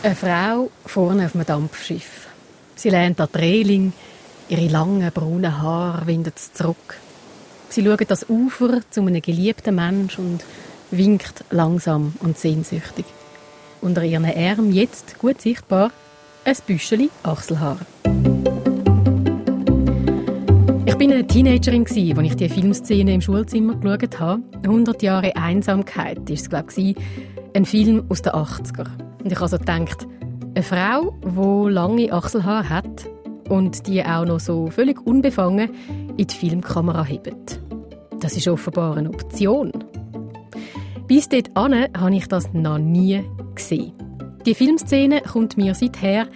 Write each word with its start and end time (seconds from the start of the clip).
Eine 0.00 0.14
Frau 0.14 0.70
vorne 0.86 1.26
auf 1.26 1.34
einem 1.34 1.44
Dampfschiff. 1.44 2.28
Sie 2.76 2.88
lehnt 2.88 3.20
an 3.20 3.28
die 3.34 3.38
Reling, 3.38 3.92
ihre 4.48 4.68
langen 4.68 5.10
braunen 5.12 5.60
Haare 5.60 6.06
winden 6.06 6.32
zurück. 6.52 6.98
Sie 7.68 7.84
schaut 7.84 8.08
das 8.08 8.28
Ufer 8.28 8.80
zu 8.90 9.00
einem 9.00 9.20
geliebten 9.20 9.74
Mensch 9.74 10.16
und 10.20 10.44
winkt 10.92 11.44
langsam 11.50 12.14
und 12.20 12.38
sehnsüchtig. 12.38 13.06
Unter 13.80 14.04
ihren 14.04 14.24
Armen 14.24 14.72
jetzt 14.72 15.18
gut 15.18 15.40
sichtbar 15.40 15.90
ein 16.44 16.56
Büscheli 16.64 17.10
Achselhaar. 17.24 17.78
Ich 20.86 20.94
bin 20.94 21.12
eine 21.12 21.26
Teenagerin 21.26 21.84
als 22.16 22.26
ich 22.26 22.36
die 22.36 22.48
Filmszene 22.48 23.14
im 23.14 23.20
Schulzimmer 23.20 23.74
geschaut 23.74 24.20
habe. 24.20 24.42
100 24.62 25.02
Jahre 25.02 25.34
Einsamkeit 25.34 26.18
war 26.18 26.34
es, 26.34 26.48
glaube 26.48 26.68
ich, 26.76 26.96
ein 27.52 27.64
Film 27.64 28.04
aus 28.08 28.22
den 28.22 28.32
80er. 28.32 29.07
Und 29.28 29.32
ich 29.32 29.40
habe 29.40 29.44
also 29.44 29.58
gedacht, 29.58 30.08
eine 30.54 30.62
Frau, 30.62 31.14
die 31.22 31.70
lange 31.70 32.10
Achselhaare 32.10 32.66
hat 32.66 33.10
und 33.50 33.86
die 33.86 34.02
auch 34.02 34.24
noch 34.24 34.40
so 34.40 34.68
völlig 34.68 35.06
unbefangen 35.06 35.68
in 36.16 36.26
die 36.26 36.34
Filmkamera 36.34 37.04
hebt. 37.04 37.60
Das 38.20 38.38
ist 38.38 38.48
offenbar 38.48 38.96
eine 38.96 39.10
Option. 39.10 39.70
Bis 41.08 41.28
dort 41.28 41.50
habe 41.54 42.14
ich 42.14 42.26
das 42.26 42.54
noch 42.54 42.78
nie 42.78 43.22
gesehen. 43.54 43.92
Die 44.46 44.54
Filmszene 44.54 45.20
kommt 45.20 45.58
mir 45.58 45.74
seither, 45.74 46.26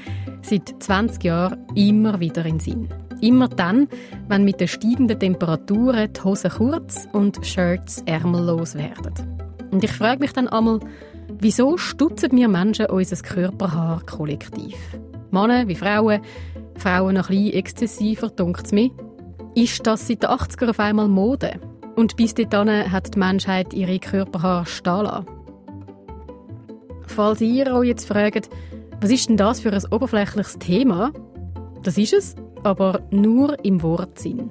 seit 0.43 0.75
20 0.83 1.25
Jahren, 1.25 1.65
immer 1.75 2.21
wieder 2.21 2.45
in 2.45 2.59
den 2.59 2.61
Sinn. 2.61 2.89
Immer 3.23 3.49
dann, 3.49 3.89
wenn 4.29 4.45
mit 4.45 4.61
den 4.61 4.69
steigenden 4.69 5.19
Temperaturen 5.19 6.13
die 6.13 6.21
Hosen 6.23 6.51
kurz 6.51 7.09
und 7.15 7.39
Shirts 7.43 8.03
ärmellos 8.05 8.75
werden. 8.75 9.15
Und 9.71 9.83
ich 9.83 9.93
frage 9.93 10.21
mich 10.21 10.35
dann 10.35 10.49
einmal, 10.49 10.81
wieso 11.29 11.77
stutzen 11.77 12.33
wir 12.33 12.49
Menschen 12.49 12.87
unser 12.87 13.17
Körperhaar 13.17 14.03
kollektiv? 14.07 14.77
Männer 15.31 15.67
wie 15.69 15.75
Frauen, 15.75 16.21
Frauen 16.77 17.15
noch 17.15 17.31
ein 17.31 17.37
bisschen 17.37 17.55
exzessiver, 17.55 18.29
dunkt 18.29 18.67
es 18.67 18.73
mir. 18.73 18.91
Ist 19.55 19.87
das 19.87 20.07
seit 20.07 20.23
den 20.23 20.31
80er 20.31 20.71
auf 20.71 20.81
einmal 20.81 21.09
Mode? 21.09 21.61
Und 21.97 22.17
bis 22.17 22.35
dahin 22.35 22.91
hat 22.91 23.15
die 23.15 23.19
Menschheit 23.19 23.75
ihre 23.75 23.99
Körperhaare 23.99 24.67
stehen 24.67 25.05
lassen. 25.05 25.27
Falls 27.07 27.41
ihr 27.41 27.75
euch 27.75 27.89
jetzt 27.89 28.07
fragt, 28.09 28.49
was 29.01 29.11
ist 29.11 29.29
denn 29.29 29.37
das 29.37 29.61
für 29.61 29.73
ein 29.73 29.85
oberflächliches 29.91 30.59
Thema? 30.59 31.13
Das 31.83 31.99
ist 31.99 32.13
es, 32.13 32.37
aber 32.63 33.01
nur 33.11 33.63
im 33.65 33.83
Wortsinn. 33.83 34.51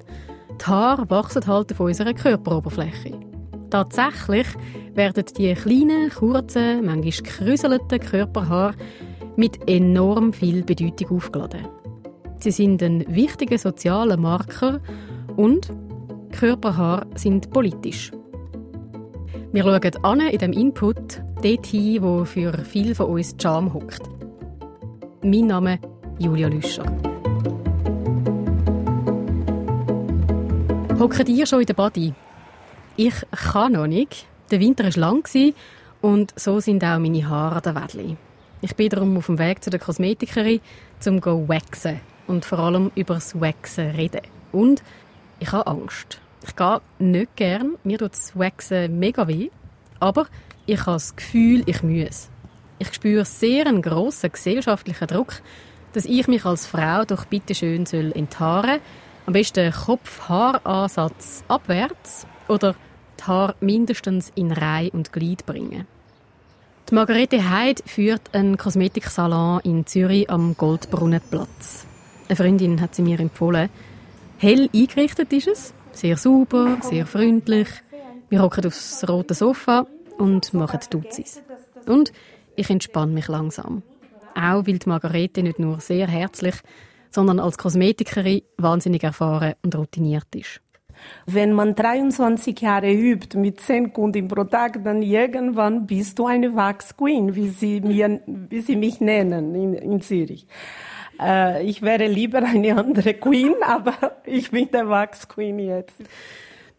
Die 0.59 0.65
Haare 0.65 1.09
wachsen 1.09 1.47
halt 1.47 1.71
auf 1.71 1.79
unserer 1.79 2.13
Körperoberfläche. 2.13 3.30
Tatsächlich 3.71 4.47
werden 4.95 5.23
die 5.37 5.53
kleinen, 5.53 6.09
kurzen, 6.09 6.85
manchmal 6.85 7.11
gekräuselten 7.11 7.99
Körperhaare 8.01 8.75
mit 9.37 9.67
enorm 9.69 10.33
viel 10.33 10.61
Bedeutung 10.63 11.17
aufgeladen. 11.17 11.67
Sie 12.39 12.51
sind 12.51 12.83
ein 12.83 13.05
wichtiger 13.07 13.57
sozialer 13.57 14.17
Marker 14.17 14.81
und 15.37 15.69
Körperhaare 16.31 17.07
sind 17.15 17.49
politisch. 17.51 18.11
Wir 19.53 19.63
schauen 19.63 20.03
an 20.03 20.19
in 20.19 20.37
dem 20.39 20.51
Input 20.51 21.21
dorthin, 21.41 22.03
wo 22.03 22.25
für 22.25 22.51
viele 22.65 22.93
von 22.93 23.07
uns 23.07 23.35
Charme 23.41 23.73
hockt. 23.73 24.01
Mein 25.23 25.47
Name 25.47 25.75
ist 25.75 25.81
Julia 26.19 26.49
Lüscher. 26.49 26.83
Hockt 30.99 31.29
ihr 31.29 31.45
schon 31.45 31.61
in 31.61 31.65
der 31.65 31.73
Body? 31.73 32.13
Ich 33.03 33.15
kann 33.31 33.71
noch 33.71 33.87
nicht. 33.87 34.27
Der 34.51 34.59
Winter 34.59 34.83
war 34.83 34.91
lang 34.95 35.27
und 36.01 36.39
so 36.39 36.59
sind 36.59 36.83
auch 36.83 36.99
meine 36.99 37.27
Haare 37.27 37.55
an 37.55 37.61
der 37.63 37.75
Wädli. 37.75 38.15
Ich 38.61 38.75
bin 38.75 38.89
darum 38.89 39.17
auf 39.17 39.25
dem 39.25 39.39
Weg 39.39 39.63
zu 39.63 39.71
der 39.71 39.79
Kosmetikerin, 39.79 40.61
um 41.07 41.19
zu 41.19 41.49
waxen 41.49 41.99
und 42.27 42.45
vor 42.45 42.59
allem 42.59 42.91
über 42.93 43.15
das 43.15 43.41
Waxen 43.41 43.89
reden. 43.89 44.21
Und 44.51 44.83
ich 45.39 45.51
habe 45.51 45.65
Angst. 45.65 46.21
Ich 46.43 46.55
gehe 46.55 46.79
nicht 46.99 47.35
gern. 47.37 47.75
Mir 47.83 47.97
tut 47.97 48.11
das 48.11 48.37
Waxen 48.37 48.99
mega 48.99 49.27
weh. 49.27 49.49
Aber 49.99 50.27
ich 50.67 50.81
habe 50.81 50.91
das 50.91 51.15
Gefühl, 51.15 51.63
ich 51.65 51.81
muss. 51.81 52.29
Ich 52.77 52.93
spüre 52.93 53.25
sehr 53.25 53.65
einen 53.65 53.81
grossen 53.81 54.31
gesellschaftlichen 54.31 55.07
Druck, 55.07 55.41
dass 55.93 56.05
ich 56.05 56.27
mich 56.27 56.45
als 56.45 56.67
Frau 56.67 57.03
doch 57.05 57.25
bitte 57.25 57.55
schön 57.55 57.87
soll 57.87 58.11
enthaaren 58.11 58.79
Am 59.25 59.33
besten 59.33 59.71
Kopf-Haaransatz 59.71 61.43
abwärts 61.47 62.27
oder 62.47 62.75
die 63.21 63.27
Haare 63.27 63.55
mindestens 63.59 64.31
in 64.35 64.51
Reihe 64.51 64.91
und 64.91 65.13
Glied 65.13 65.45
bringen. 65.45 65.87
Die 66.89 66.95
Margarete 66.95 67.49
Heid 67.49 67.83
führt 67.85 68.33
einen 68.33 68.57
Kosmetiksalon 68.57 69.61
in 69.63 69.85
Zürich 69.85 70.29
am 70.29 70.57
Goldbrunnenplatz. 70.57 71.85
Eine 72.27 72.35
Freundin 72.35 72.81
hat 72.81 72.95
sie 72.95 73.01
mir 73.01 73.19
empfohlen. 73.19 73.69
Hell 74.37 74.69
eingerichtet 74.73 75.31
ist 75.31 75.47
es, 75.47 75.73
sehr 75.91 76.17
sauber, 76.17 76.77
sehr 76.81 77.05
freundlich. 77.05 77.67
Wir 78.29 78.41
hocken 78.41 78.65
aufs 78.65 79.07
rote 79.07 79.33
Sofa 79.33 79.85
und 80.17 80.53
machen 80.53 80.79
Duzis. 80.89 81.41
Und 81.85 82.11
ich 82.55 82.69
entspanne 82.69 83.13
mich 83.13 83.27
langsam. 83.27 83.83
Auch 84.35 84.65
weil 84.67 84.79
die 84.79 84.89
Margarete 84.89 85.43
nicht 85.43 85.59
nur 85.59 85.79
sehr 85.79 86.07
herzlich, 86.07 86.55
sondern 87.09 87.39
als 87.39 87.57
Kosmetikerin 87.57 88.41
wahnsinnig 88.57 89.03
erfahren 89.03 89.53
und 89.63 89.75
routiniert 89.75 90.33
ist. 90.35 90.61
Wenn 91.25 91.53
man 91.53 91.75
23 91.75 92.59
Jahre 92.59 92.91
übt 92.91 93.37
mit 93.37 93.59
10 93.61 93.93
Kunden 93.93 94.27
pro 94.27 94.43
Tag, 94.43 94.83
dann 94.83 95.01
irgendwann 95.01 95.85
bist 95.85 96.19
du 96.19 96.27
eine 96.27 96.55
Wax 96.55 96.95
Queen, 96.95 97.35
wie 97.35 97.49
sie, 97.49 97.81
mir, 97.81 98.21
wie 98.25 98.61
sie 98.61 98.75
mich 98.75 99.01
nennen 99.01 99.55
in, 99.55 99.73
in 99.73 100.01
Zürich. 100.01 100.47
Äh, 101.19 101.63
ich 101.65 101.81
wäre 101.81 102.07
lieber 102.07 102.39
eine 102.39 102.77
andere 102.77 103.13
Queen, 103.13 103.55
aber 103.61 103.93
ich 104.25 104.51
bin 104.51 104.69
der 104.71 104.89
Wax 104.89 105.27
Queen 105.27 105.59
jetzt. 105.59 106.01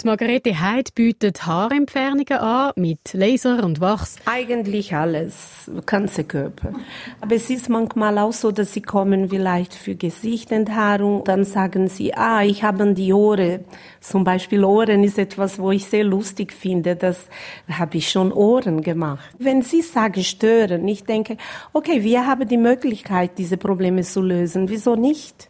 Die 0.02 0.08
Margarete 0.08 0.58
Heid 0.58 0.96
bietet 0.96 1.46
Haarentfernungen 1.46 2.38
an 2.38 2.72
mit 2.74 3.12
Laser 3.12 3.62
und 3.62 3.80
Wachs. 3.80 4.16
Eigentlich 4.24 4.96
alles, 4.96 5.70
ganze 5.86 6.24
Körper. 6.24 6.72
Aber 7.20 7.36
es 7.36 7.48
ist 7.50 7.68
manchmal 7.68 8.18
auch 8.18 8.32
so, 8.32 8.50
dass 8.50 8.72
sie 8.72 8.82
kommen 8.82 9.28
vielleicht 9.28 9.72
für 9.74 9.94
Gesichtenthaarung. 9.94 11.22
Dann 11.22 11.44
sagen 11.44 11.86
sie, 11.86 12.14
ah, 12.14 12.42
ich 12.42 12.64
habe 12.64 12.94
die 12.94 13.12
Ohren. 13.12 13.60
Zum 14.00 14.24
Beispiel 14.24 14.64
Ohren 14.64 15.04
ist 15.04 15.20
etwas, 15.20 15.60
wo 15.60 15.70
ich 15.70 15.86
sehr 15.86 16.02
lustig 16.02 16.52
finde. 16.52 16.96
Das 16.96 17.28
habe 17.70 17.98
ich 17.98 18.10
schon 18.10 18.32
Ohren 18.32 18.82
gemacht. 18.82 19.30
Wenn 19.38 19.62
sie 19.62 19.82
sagen 19.82 20.24
stören, 20.24 20.88
ich 20.88 21.04
denke, 21.04 21.36
okay, 21.72 22.02
wir 22.02 22.26
haben 22.26 22.48
die 22.48 22.56
Möglichkeit, 22.56 23.38
diese 23.38 23.56
Probleme 23.56 24.02
zu 24.02 24.20
lösen. 24.20 24.68
Wieso 24.68 24.96
nicht? 24.96 25.48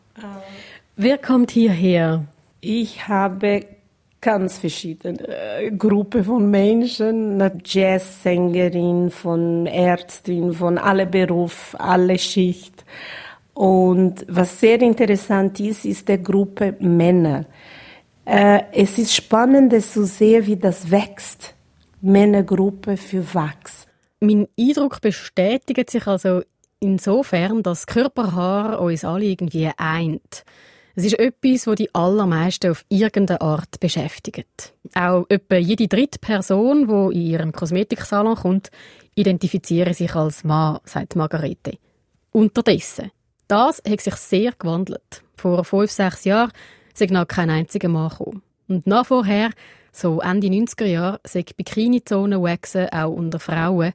Wer 0.97 1.17
kommt 1.17 1.53
hierher? 1.53 2.27
Ich 2.61 3.09
habe 3.09 3.65
ganz 4.23 4.57
verschiedene 4.57 5.19
äh, 5.29 5.71
Gruppe 5.73 6.25
von 6.25 6.51
Menschen, 6.51 7.43
Jazzsängerin, 7.65 9.11
von 9.11 9.67
Ärztin, 9.67 10.55
von 10.55 10.79
alle 10.79 11.07
Beruf, 11.07 11.77
alle 11.79 12.19
Schicht. 12.19 12.85
Und 13.53 14.25
was 14.29 14.61
sehr 14.61 14.81
interessant 14.81 15.61
ist, 15.61 15.85
ist 15.85 16.09
die 16.09 16.23
Gruppe 16.23 16.77
Männer. 16.79 17.45
Äh, 18.25 18.63
es 18.73 18.97
ist 18.97 19.15
spannend 19.15 19.75
zu 19.83 20.07
sehen, 20.07 20.47
wie 20.47 20.57
das 20.57 20.91
wächst. 20.91 21.55
Männergruppe 22.01 22.97
für 22.97 23.35
Wachs. 23.35 23.87
Mein 24.21 24.49
Eindruck 24.59 25.01
bestätigt 25.01 25.91
sich 25.91 26.07
also 26.07 26.43
insofern, 26.81 27.63
dass 27.63 27.87
Körperhaar 27.87 28.81
uns 28.81 29.05
alle 29.05 29.25
irgendwie 29.25 29.71
eint. 29.77 30.45
Es 30.95 31.05
ist 31.05 31.19
etwas, 31.19 31.65
das 31.65 31.77
die 31.77 31.95
allermeisten 31.95 32.71
auf 32.71 32.85
irgendeine 32.89 33.41
Art 33.41 33.81
beschäftigt. 33.81 34.75
Auch 34.95 35.25
etwa 35.31 35.57
jede 35.57 35.89
dritte 35.89 36.19
Person, 36.19 36.87
die 36.87 37.15
in 37.15 37.27
ihrem 37.31 37.53
Kosmetiksalon 37.53 38.37
kommt, 38.37 38.71
identifiziert 39.15 39.95
sich 39.97 40.15
als 40.15 40.45
Mann, 40.45 40.81
sagt 40.85 41.17
Margarete. 41.17 41.79
Unterdessen. 42.31 43.11
Das 43.49 43.83
hat 43.89 44.01
sich 44.01 44.15
sehr 44.17 44.53
gewandelt. 44.53 45.23
Vor 45.37 45.65
fünf, 45.65 45.91
sechs 45.91 46.25
Jahren 46.25 46.53
sei 46.95 47.07
noch 47.07 47.27
kein 47.27 47.51
einziger 47.51 47.89
Mann 47.89 48.11
gekommen. 48.11 48.43
Und 48.69 48.87
nach 48.87 49.07
vorher, 49.07 49.51
so 49.93 50.21
Ende 50.21 50.49
90er 50.49 50.85
Jahre, 50.85 51.21
sei 51.25 51.45
Bikini-Zonen-Waxen 51.57 52.91
auch 52.91 53.11
unter 53.11 53.39
Frauen 53.39 53.93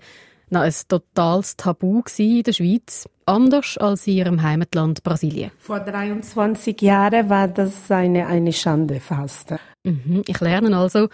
noch 0.49 0.61
ein 0.61 0.73
totales 0.87 1.55
Tabu 1.57 2.01
in 2.17 2.43
der 2.43 2.53
Schweiz, 2.53 3.07
anders 3.25 3.77
als 3.77 4.07
in 4.07 4.13
ihrem 4.13 4.41
Heimatland 4.41 5.03
Brasilien. 5.03 5.51
Vor 5.59 5.79
23 5.79 6.81
Jahren 6.81 7.29
war 7.29 7.47
das 7.47 7.91
eine, 7.91 8.27
eine 8.27 8.53
Schande 8.53 8.99
fast. 8.99 9.55
Mhm. 9.83 10.23
Ich 10.25 10.39
lerne 10.39 10.75
also, 10.77 11.09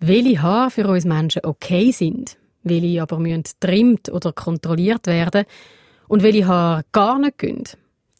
welche 0.00 0.42
Haare 0.42 0.70
für 0.70 0.88
uns 0.88 1.04
Menschen 1.04 1.44
okay 1.44 1.90
sind, 1.92 2.36
welche 2.62 3.02
aber 3.02 3.18
müssen 3.18 3.44
trimmt 3.60 4.10
oder 4.10 4.32
kontrolliert 4.32 5.06
werden 5.06 5.44
und 6.08 6.22
welche 6.22 6.46
Haare 6.46 6.84
gar 6.92 7.18
nicht 7.18 7.38
gehen. 7.38 7.64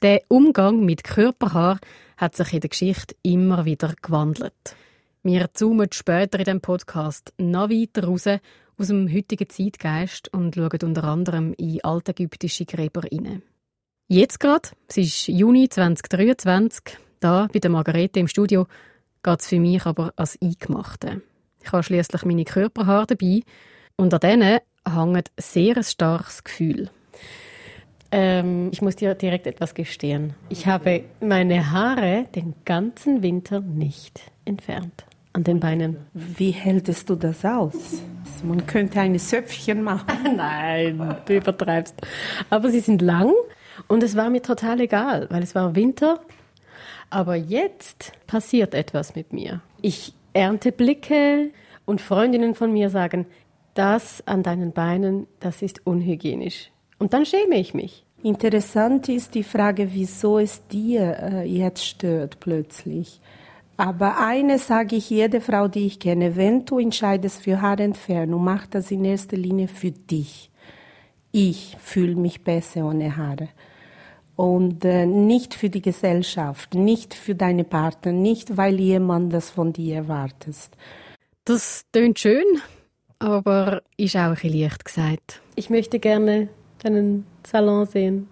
Der 0.02 0.22
Umgang 0.28 0.84
mit 0.84 1.04
Körperhaar 1.04 1.78
hat 2.16 2.36
sich 2.36 2.52
in 2.52 2.60
der 2.60 2.70
Geschichte 2.70 3.14
immer 3.22 3.64
wieder 3.64 3.94
gewandelt. 4.00 4.76
Wir 5.22 5.48
zoomen 5.54 5.88
später 5.90 6.38
in 6.38 6.44
dem 6.44 6.60
Podcast 6.60 7.32
noch 7.38 7.70
weiter 7.70 8.04
raus 8.04 8.26
aus 8.78 8.88
dem 8.88 9.12
heutigen 9.12 9.48
Zeitgeist 9.48 10.32
und 10.32 10.54
schauen 10.54 10.78
unter 10.82 11.04
anderem 11.04 11.54
in 11.54 11.82
altägyptische 11.82 12.64
Gräber 12.64 13.02
hinein. 13.10 13.42
Jetzt 14.08 14.40
gerade, 14.40 14.68
es 14.86 14.96
ist 14.96 15.28
Juni 15.28 15.68
2023, 15.68 16.98
da 17.20 17.48
bei 17.52 17.58
der 17.58 17.70
Margarete 17.70 18.20
im 18.20 18.28
Studio, 18.28 18.66
geht 19.22 19.40
es 19.40 19.48
für 19.48 19.58
mich 19.58 19.86
aber 19.86 20.12
als 20.16 20.38
Eingemachte. 20.42 21.22
Ich 21.62 21.72
habe 21.72 21.82
schließlich 21.82 22.24
meine 22.24 22.44
Körperhaare 22.44 23.06
dabei 23.06 23.40
und 23.96 24.12
an 24.12 24.20
denen 24.20 24.60
hängt 24.86 25.32
sehr 25.38 25.78
ein 25.78 25.84
starkes 25.84 26.44
Gefühl. 26.44 26.90
Ähm, 28.10 28.68
ich 28.72 28.82
muss 28.82 28.96
dir 28.96 29.14
direkt 29.14 29.46
etwas 29.46 29.74
gestehen. 29.74 30.34
Ich 30.48 30.66
habe 30.66 31.04
meine 31.20 31.70
Haare 31.70 32.26
den 32.34 32.54
ganzen 32.64 33.22
Winter 33.22 33.60
nicht 33.60 34.20
entfernt. 34.44 35.04
An 35.34 35.42
den 35.42 35.58
Beinen. 35.58 35.96
Wie 36.14 36.52
hältst 36.52 37.10
du 37.10 37.16
das 37.16 37.44
aus? 37.44 38.02
Man 38.44 38.66
könnte 38.68 39.00
ein 39.00 39.18
Söpfchen 39.18 39.82
machen. 39.82 40.06
Nein, 40.36 41.16
du 41.26 41.36
übertreibst. 41.36 41.96
Aber 42.50 42.70
sie 42.70 42.78
sind 42.78 43.02
lang 43.02 43.32
und 43.88 44.04
es 44.04 44.14
war 44.16 44.30
mir 44.30 44.42
total 44.42 44.80
egal, 44.80 45.26
weil 45.30 45.42
es 45.42 45.56
war 45.56 45.74
Winter. 45.74 46.20
Aber 47.10 47.34
jetzt 47.34 48.12
passiert 48.28 48.74
etwas 48.74 49.16
mit 49.16 49.32
mir. 49.32 49.60
Ich 49.82 50.14
ernte 50.34 50.70
Blicke 50.70 51.50
und 51.84 52.00
Freundinnen 52.00 52.54
von 52.54 52.72
mir 52.72 52.88
sagen, 52.88 53.26
das 53.74 54.22
an 54.26 54.44
deinen 54.44 54.72
Beinen, 54.72 55.26
das 55.40 55.62
ist 55.62 55.84
unhygienisch. 55.84 56.70
Und 57.00 57.12
dann 57.12 57.26
schäme 57.26 57.56
ich 57.56 57.74
mich. 57.74 58.06
Interessant 58.22 59.08
ist 59.08 59.34
die 59.34 59.42
Frage, 59.42 59.92
wieso 59.94 60.38
es 60.38 60.64
dir 60.68 61.18
äh, 61.20 61.42
jetzt 61.44 61.84
stört 61.84 62.38
plötzlich. 62.38 63.20
Aber 63.76 64.18
eines 64.18 64.68
sage 64.68 64.96
ich 64.96 65.10
jede 65.10 65.40
Frau, 65.40 65.66
die 65.66 65.86
ich 65.86 65.98
kenne, 65.98 66.36
wenn 66.36 66.64
du 66.64 66.78
entscheidest 66.78 67.42
für 67.42 67.60
Haarentfernung, 67.60 68.42
mach 68.42 68.66
das 68.66 68.90
in 68.90 69.04
erster 69.04 69.36
Linie 69.36 69.68
für 69.68 69.90
dich. 69.90 70.50
Ich 71.32 71.76
fühle 71.80 72.14
mich 72.14 72.44
besser 72.44 72.86
ohne 72.86 73.16
Haare. 73.16 73.48
Und 74.36 74.84
äh, 74.84 75.06
nicht 75.06 75.54
für 75.54 75.70
die 75.70 75.82
Gesellschaft, 75.82 76.74
nicht 76.74 77.14
für 77.14 77.34
deine 77.34 77.64
Partner, 77.64 78.12
nicht 78.12 78.56
weil 78.56 78.78
jemand 78.80 79.32
das 79.32 79.50
von 79.50 79.72
dir 79.72 79.96
erwartet. 79.96 80.56
Das 81.44 81.84
tönt 81.92 82.18
schön, 82.18 82.44
aber 83.18 83.82
ist 83.96 84.16
auch 84.16 84.20
ein 84.20 84.34
bisschen 84.34 84.60
leicht 84.60 84.84
gesagt. 84.84 85.40
Ich 85.56 85.70
möchte 85.70 85.98
gerne 85.98 86.48
deinen 86.82 87.26
Salon 87.46 87.86
sehen. 87.86 88.28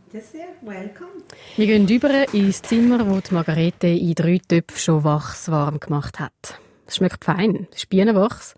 Wir 1.57 1.67
gehen 1.67 1.89
über 1.89 2.35
ins 2.35 2.63
Zimmer, 2.63 3.09
wo 3.09 3.21
die 3.21 3.35
Margarete 3.35 3.89
in 3.89 4.15
drei 4.15 4.41
Töpfen 4.47 4.79
schon 4.79 5.05
wachswarm 5.05 5.81
gemacht 5.81 6.21
hat. 6.21 6.59
Es 6.87 6.97
schmeckt 6.97 7.25
fein, 7.25 7.69
es 7.71 7.79
ist 7.79 7.89
Bienenwachs. 7.89 8.55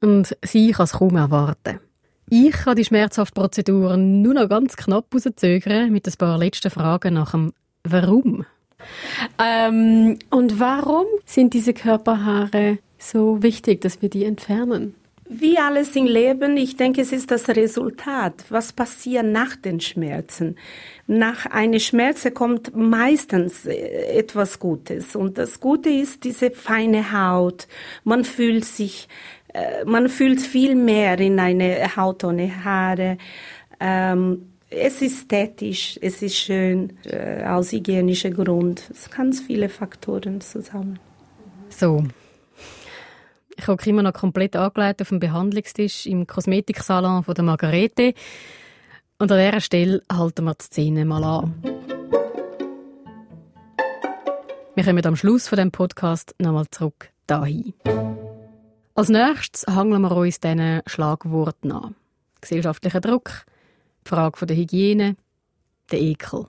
Und 0.00 0.36
sie 0.44 0.72
kann 0.72 0.84
es 0.84 0.92
kaum 0.92 1.16
erwarten. 1.16 1.80
Ich 2.28 2.52
kann 2.52 2.76
die 2.76 2.84
schmerzhafte 2.84 3.34
Prozedur 3.34 3.96
nur 3.96 4.34
noch 4.34 4.48
ganz 4.48 4.76
knapp 4.76 5.06
rauszögern 5.14 5.92
mit 5.92 6.06
ein 6.06 6.14
paar 6.18 6.38
letzten 6.38 6.70
Fragen 6.70 7.14
nach 7.14 7.32
dem 7.32 7.52
Warum. 7.84 8.46
Ähm, 9.38 10.18
und 10.30 10.60
warum 10.60 11.06
sind 11.26 11.54
diese 11.54 11.74
Körperhaare 11.74 12.78
so 12.98 13.42
wichtig, 13.42 13.80
dass 13.82 14.02
wir 14.02 14.08
die 14.08 14.24
entfernen? 14.24 14.94
Wie 15.26 15.56
alles 15.58 15.96
im 15.96 16.04
Leben, 16.04 16.58
ich 16.58 16.76
denke, 16.76 17.00
es 17.00 17.10
ist 17.10 17.30
das 17.30 17.48
Resultat. 17.48 18.44
Was 18.50 18.74
passiert 18.74 19.24
nach 19.24 19.56
den 19.56 19.80
Schmerzen? 19.80 20.56
Nach 21.06 21.46
einer 21.46 21.78
Schmerze 21.78 22.30
kommt 22.30 22.76
meistens 22.76 23.64
äh, 23.64 24.18
etwas 24.18 24.58
Gutes. 24.58 25.16
Und 25.16 25.38
das 25.38 25.60
Gute 25.60 25.88
ist 25.88 26.24
diese 26.24 26.50
feine 26.50 27.12
Haut. 27.12 27.68
Man 28.04 28.24
fühlt 28.24 28.66
sich, 28.66 29.08
äh, 29.54 29.84
man 29.86 30.10
fühlt 30.10 30.42
viel 30.42 30.74
mehr 30.74 31.18
in 31.18 31.40
eine 31.40 31.96
Haut 31.96 32.22
ohne 32.22 32.62
Haare. 32.62 33.16
Ähm, 33.80 34.50
es 34.68 35.00
ist 35.00 35.22
ästhetisch, 35.22 35.98
es 36.02 36.20
ist 36.20 36.36
schön, 36.36 36.98
äh, 37.04 37.44
aus 37.44 37.72
hygienischem 37.72 38.34
Grund. 38.34 38.90
Es 38.90 39.10
ganz 39.10 39.40
viele 39.40 39.68
Faktoren 39.68 40.40
zusammen. 40.40 40.98
So, 41.70 42.04
ich 43.56 43.66
habe 43.66 43.82
immer 43.88 44.02
noch 44.02 44.12
komplett 44.12 44.56
angelegt 44.56 45.02
auf 45.02 45.08
dem 45.08 45.20
Behandlungstisch 45.20 46.06
im 46.06 46.26
Kosmetiksalon 46.26 47.24
von 47.24 47.34
der 47.34 47.44
Margarete. 47.44 48.14
Und 49.18 49.30
an 49.30 49.38
dieser 49.38 49.60
Stelle 49.60 50.02
halten 50.10 50.44
wir 50.44 50.54
die 50.54 50.64
Szene 50.64 51.04
mal 51.04 51.24
an. 51.24 51.54
Wir 54.74 54.84
kommen 54.84 55.06
am 55.06 55.16
Schluss 55.16 55.46
von 55.46 55.56
dem 55.56 55.70
Podcast 55.70 56.34
nochmal 56.38 56.68
zurück 56.70 57.10
dahin. 57.26 57.74
Als 58.96 59.08
nächstes 59.08 59.66
hangeln 59.66 60.02
wir 60.02 60.16
uns 60.16 60.40
diesen 60.40 60.82
Schlagworten 60.86 61.72
an. 61.72 61.94
Gesellschaftlicher 62.40 63.00
Druck, 63.00 63.44
die 64.04 64.08
Frage 64.08 64.46
der 64.46 64.56
Hygiene, 64.56 65.16
der 65.90 66.00
Ekel. 66.00 66.46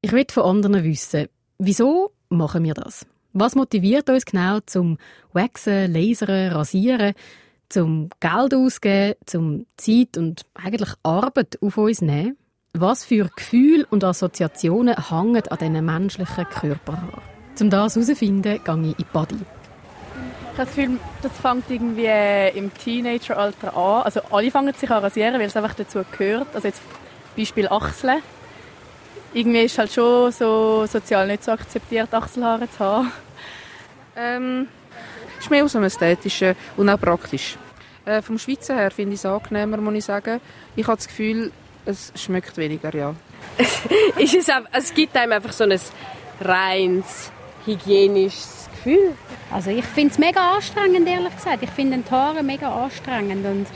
Ich 0.00 0.12
will 0.12 0.26
von 0.28 0.44
anderen 0.44 0.82
wissen, 0.82 1.28
wieso 1.58 2.12
machen 2.28 2.64
wir 2.64 2.74
das? 2.74 3.06
Was 3.34 3.54
motiviert 3.54 4.10
uns 4.10 4.26
genau 4.26 4.60
zum 4.66 4.98
Waxen, 5.32 5.92
Lasern, 5.92 6.52
Rasieren, 6.52 7.14
zum 7.70 8.10
Geld 8.20 8.54
ausgeben, 8.54 9.14
zum 9.24 9.66
Zeit 9.78 10.18
und 10.18 10.42
eigentlich 10.54 10.90
Arbeit 11.02 11.58
auf 11.62 11.78
uns 11.78 12.02
nehmen? 12.02 12.36
Was 12.74 13.04
für 13.04 13.30
Gefühle 13.34 13.86
und 13.88 14.04
Assoziationen 14.04 14.96
hängen 15.08 15.42
an 15.48 15.58
diesen 15.58 15.84
menschlichen 15.84 16.44
Körperhaaren? 16.44 17.22
Um 17.58 17.70
das 17.70 17.96
herauszufinden, 17.96 18.60
gehe 18.62 18.74
ich 18.74 18.84
in 18.84 18.94
die 18.98 19.04
Body. 19.12 19.36
Ich 19.36 20.58
habe 20.58 20.66
das 20.66 20.74
Gefühl, 20.74 20.98
das 21.22 21.32
fängt 21.32 21.70
irgendwie 21.70 22.58
im 22.58 22.72
Teenageralter 22.74 23.74
an. 23.74 24.02
Also 24.02 24.20
alle 24.30 24.50
fangen 24.50 24.74
sich 24.74 24.90
an 24.90 25.02
rasieren, 25.02 25.34
weil 25.34 25.46
es 25.46 25.56
einfach 25.56 25.74
dazu 25.74 26.02
gehört. 26.18 26.48
Also 26.54 26.68
jetzt 26.68 26.82
Beispiel 27.34 27.68
Achseln 27.68 28.20
irgendwie 29.34 29.62
ist 29.62 29.78
halt 29.78 29.92
schon 29.92 30.30
so 30.32 30.86
sozial 30.86 31.26
nicht 31.26 31.44
so 31.44 31.52
akzeptiert, 31.52 32.12
Achselhaare 32.12 32.70
zu 32.70 32.78
haben. 32.80 33.12
Ähm, 34.16 34.68
ist 35.38 35.50
mehr 35.50 35.64
aus 35.64 35.72
dem 35.72 35.84
Ästhetischen 35.84 36.54
und 36.76 36.88
auch 36.88 37.00
praktisch. 37.00 37.56
Äh, 38.04 38.20
vom 38.20 38.38
Schweizer 38.38 38.74
her 38.74 38.90
finde 38.90 39.14
ich 39.14 39.20
es 39.20 39.26
angenehmer, 39.26 39.76
muss 39.78 39.94
ich 39.94 40.04
sagen. 40.04 40.40
Ich 40.76 40.86
habe 40.86 40.96
das 40.96 41.08
Gefühl, 41.08 41.52
es 41.84 42.12
schmeckt 42.16 42.56
weniger, 42.56 42.94
ja. 42.94 43.14
ist 44.18 44.34
es, 44.34 44.48
auch, 44.48 44.62
es 44.72 44.92
gibt 44.92 45.16
einem 45.16 45.32
einfach 45.32 45.52
so 45.52 45.64
ein 45.64 45.80
reines, 46.40 47.30
hygienisches 47.64 48.68
Gefühl. 48.72 49.14
Also 49.50 49.70
ich 49.70 49.84
finde 49.84 50.12
es 50.12 50.18
mega 50.18 50.54
anstrengend, 50.54 51.06
ehrlich 51.06 51.34
gesagt. 51.34 51.62
Ich 51.62 51.70
finde 51.70 51.98
die 51.98 52.10
Haare 52.10 52.42
mega 52.42 52.72
anstrengend 52.84 53.46
und 53.46 53.66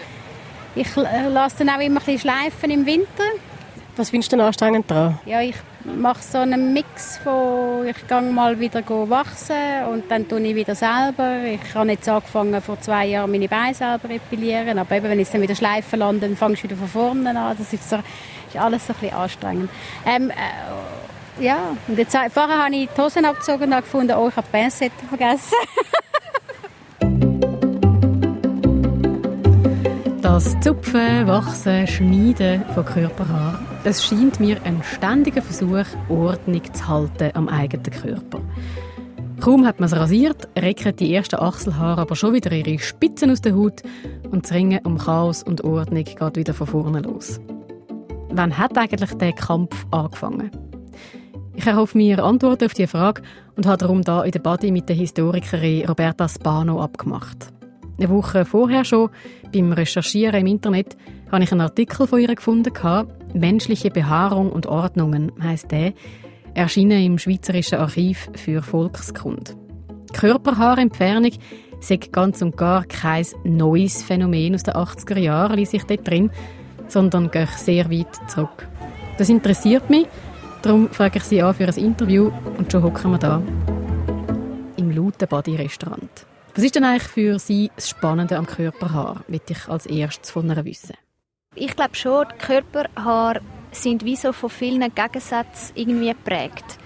ich 0.75 0.89
lasse 0.97 1.65
dann 1.65 1.71
auch 1.71 1.81
immer 1.81 2.01
ein 2.01 2.05
bisschen 2.05 2.19
schleifen 2.19 2.71
im 2.71 2.85
Winter 2.85 3.25
was 3.97 4.11
findest 4.11 4.33
du 4.33 4.37
denn 4.37 4.45
anstrengend 4.45 4.91
daran? 4.91 5.19
Ja, 5.25 5.41
ich 5.41 5.57
mache 5.85 6.23
so 6.23 6.39
einen 6.39 6.73
Mix 6.73 7.19
von, 7.19 7.87
ich 7.87 8.07
gehe 8.07 8.21
mal 8.23 8.59
wieder 8.61 8.83
wachsen 9.09 9.85
und 9.91 10.11
dann 10.11 10.29
tue 10.29 10.41
ich 10.41 10.55
wieder 10.55 10.75
selber. 10.75 11.45
Ich 11.45 11.75
habe 11.75 11.91
jetzt 11.91 12.09
angefangen, 12.09 12.61
vor 12.61 12.81
zwei 12.81 13.07
Jahren 13.07 13.31
meine 13.31 13.49
Beine 13.49 13.75
selber 13.75 14.11
epilieren, 14.11 14.79
aber 14.79 14.97
eben, 14.97 15.09
wenn 15.09 15.21
ich 15.21 15.29
dann 15.29 15.43
wieder 15.43 15.55
schleifen 15.55 15.99
lasse, 15.99 16.19
dann 16.19 16.37
fange 16.37 16.55
ich 16.55 16.63
wieder 16.63 16.77
von 16.77 16.89
vorne 16.89 17.31
an. 17.39 17.57
Das 17.59 17.73
ist, 17.73 17.89
so, 17.89 17.97
ist 17.97 18.57
alles 18.57 18.87
so 18.87 18.93
ein 18.93 19.01
bisschen 19.01 19.17
anstrengend. 19.17 19.71
Ähm, 20.05 20.31
äh, 20.31 21.45
ja, 21.45 21.59
und 21.87 21.99
jetzt, 21.99 22.17
vorher 22.33 22.65
habe 22.65 22.75
ich 22.75 22.89
die 22.89 23.01
Hosen 23.01 23.25
abgezogen 23.25 23.73
und 23.73 23.81
gefunden, 23.81 24.15
oh, 24.17 24.29
ich 24.29 24.37
habe 24.37 24.47
die 24.53 24.59
Pinzette 24.59 25.07
vergessen. 25.09 25.55
Das 30.37 30.55
Zupfen, 30.61 31.27
Wachsen, 31.27 31.87
Schneiden 31.87 32.63
von 32.75 32.85
Körperhaaren, 32.85 33.67
das 33.87 34.05
scheint 34.05 34.41
mir 34.41 34.61
ein 34.65 34.83
ständiger 34.83 35.41
Versuch, 35.41 35.87
Ordnung 36.09 36.61
zu 36.75 36.89
halten 36.89 37.31
am 37.35 37.49
eigenen 37.49 37.85
Körper. 37.85 38.41
Kaum 39.39 39.65
hat 39.65 39.79
man 39.79 39.87
es 39.87 39.95
rasiert, 39.95 40.49
recken 40.59 40.97
die 40.97 41.15
ersten 41.15 41.37
Achselhaare 41.37 42.01
aber 42.01 42.17
schon 42.17 42.35
wieder 42.35 42.51
ihre 42.51 42.81
Spitzen 42.81 43.31
aus 43.31 43.43
der 43.43 43.55
Haut 43.55 43.83
und 44.29 44.45
das 44.45 44.53
Ringen 44.53 44.81
um 44.85 44.99
Chaos 44.99 45.45
und 45.45 45.63
Ordnung 45.63 46.03
geht 46.03 46.37
wieder 46.37 46.53
von 46.53 46.67
vorne 46.67 47.01
los. 47.01 47.39
Wann 48.31 48.59
hat 48.59 48.77
eigentlich 48.77 49.15
der 49.15 49.33
Kampf 49.33 49.87
angefangen? 49.93 50.51
Ich 51.55 51.65
erhoffe 51.65 51.97
mir 51.97 52.25
Antworten 52.25 52.65
auf 52.65 52.75
diese 52.75 52.89
Frage 52.89 53.23
und 53.55 53.67
habe 53.67 53.79
darum 53.79 54.03
da 54.03 54.25
in 54.25 54.33
der 54.33 54.41
Body 54.41 54.73
mit 54.73 54.89
der 54.89 54.97
Historikerin 54.97 55.87
Roberta 55.87 56.29
Spano 56.29 56.83
abgemacht. 56.83 57.53
Eine 57.99 58.11
Woche 58.11 58.45
vorher 58.45 58.85
schon, 58.85 59.11
beim 59.53 59.73
Recherchieren 59.73 60.41
im 60.41 60.49
Internet, 60.49 60.97
habe 61.31 61.45
ich 61.45 61.53
einen 61.53 61.61
Artikel 61.61 62.07
von 62.07 62.21
ihr 62.21 62.35
gefunden. 62.35 62.73
Menschliche 63.35 63.91
Behaarung 63.91 64.51
und 64.51 64.67
Ordnungen 64.67 65.33
heisst 65.43 65.71
der, 65.71 65.93
erschienen 66.55 67.03
im 67.03 67.19
Schweizerischen 67.19 67.79
Archiv 67.79 68.31
für 68.35 68.63
Volkskunde. 68.63 69.55
Körperhaarentfernung 70.13 71.33
sei 71.81 71.97
ganz 71.97 72.41
und 72.43 72.57
gar 72.57 72.85
kein 72.85 73.27
neues 73.45 74.03
Phänomen 74.03 74.55
aus 74.55 74.63
den 74.63 74.75
80er 74.75 75.19
Jahren, 75.19 75.57
ließ 75.57 75.71
sich 75.71 75.85
dort 75.85 76.09
drin, 76.09 76.31
sondern 76.89 77.31
geht 77.31 77.51
sehr 77.51 77.91
weit 77.91 78.15
zurück. 78.29 78.69
Das 79.19 79.29
interessiert 79.29 79.91
mich, 79.91 80.07
darum 80.63 80.89
frage 80.89 81.19
ich 81.19 81.25
Sie 81.25 81.43
an 81.43 81.55
für 81.55 81.67
ein 81.67 81.75
Interview 81.75 82.31
und 82.59 82.71
schon 82.71 82.83
hocken 82.83 83.11
wir 83.13 83.19
da 83.19 83.43
im 84.77 84.91
lauten 84.91 85.29
Body-Restaurant. 85.29 86.27
Was 86.55 86.65
ist 86.65 86.75
denn 86.75 86.85
eigentlich 86.85 87.03
für 87.03 87.39
Sie 87.39 87.71
das 87.77 87.91
Spannende 87.91 88.37
am 88.39 88.47
Körperhaar, 88.47 89.25
will 89.29 89.41
ich 89.49 89.69
als 89.69 89.87
erstes 89.87 90.31
von 90.31 90.51
einer 90.51 90.65
wissen? 90.65 90.95
Ich 91.59 91.75
glaube 91.75 91.95
schon, 91.95 92.27
die 92.31 92.47
Körperhaare 92.47 93.41
sind 93.73 94.05
wie 94.05 94.15
so 94.15 94.33
von 94.33 94.51
vielen 94.51 94.95
Gegensätzen 94.95 95.75
irgendwie 95.75 96.11
geprägt. 96.11 96.79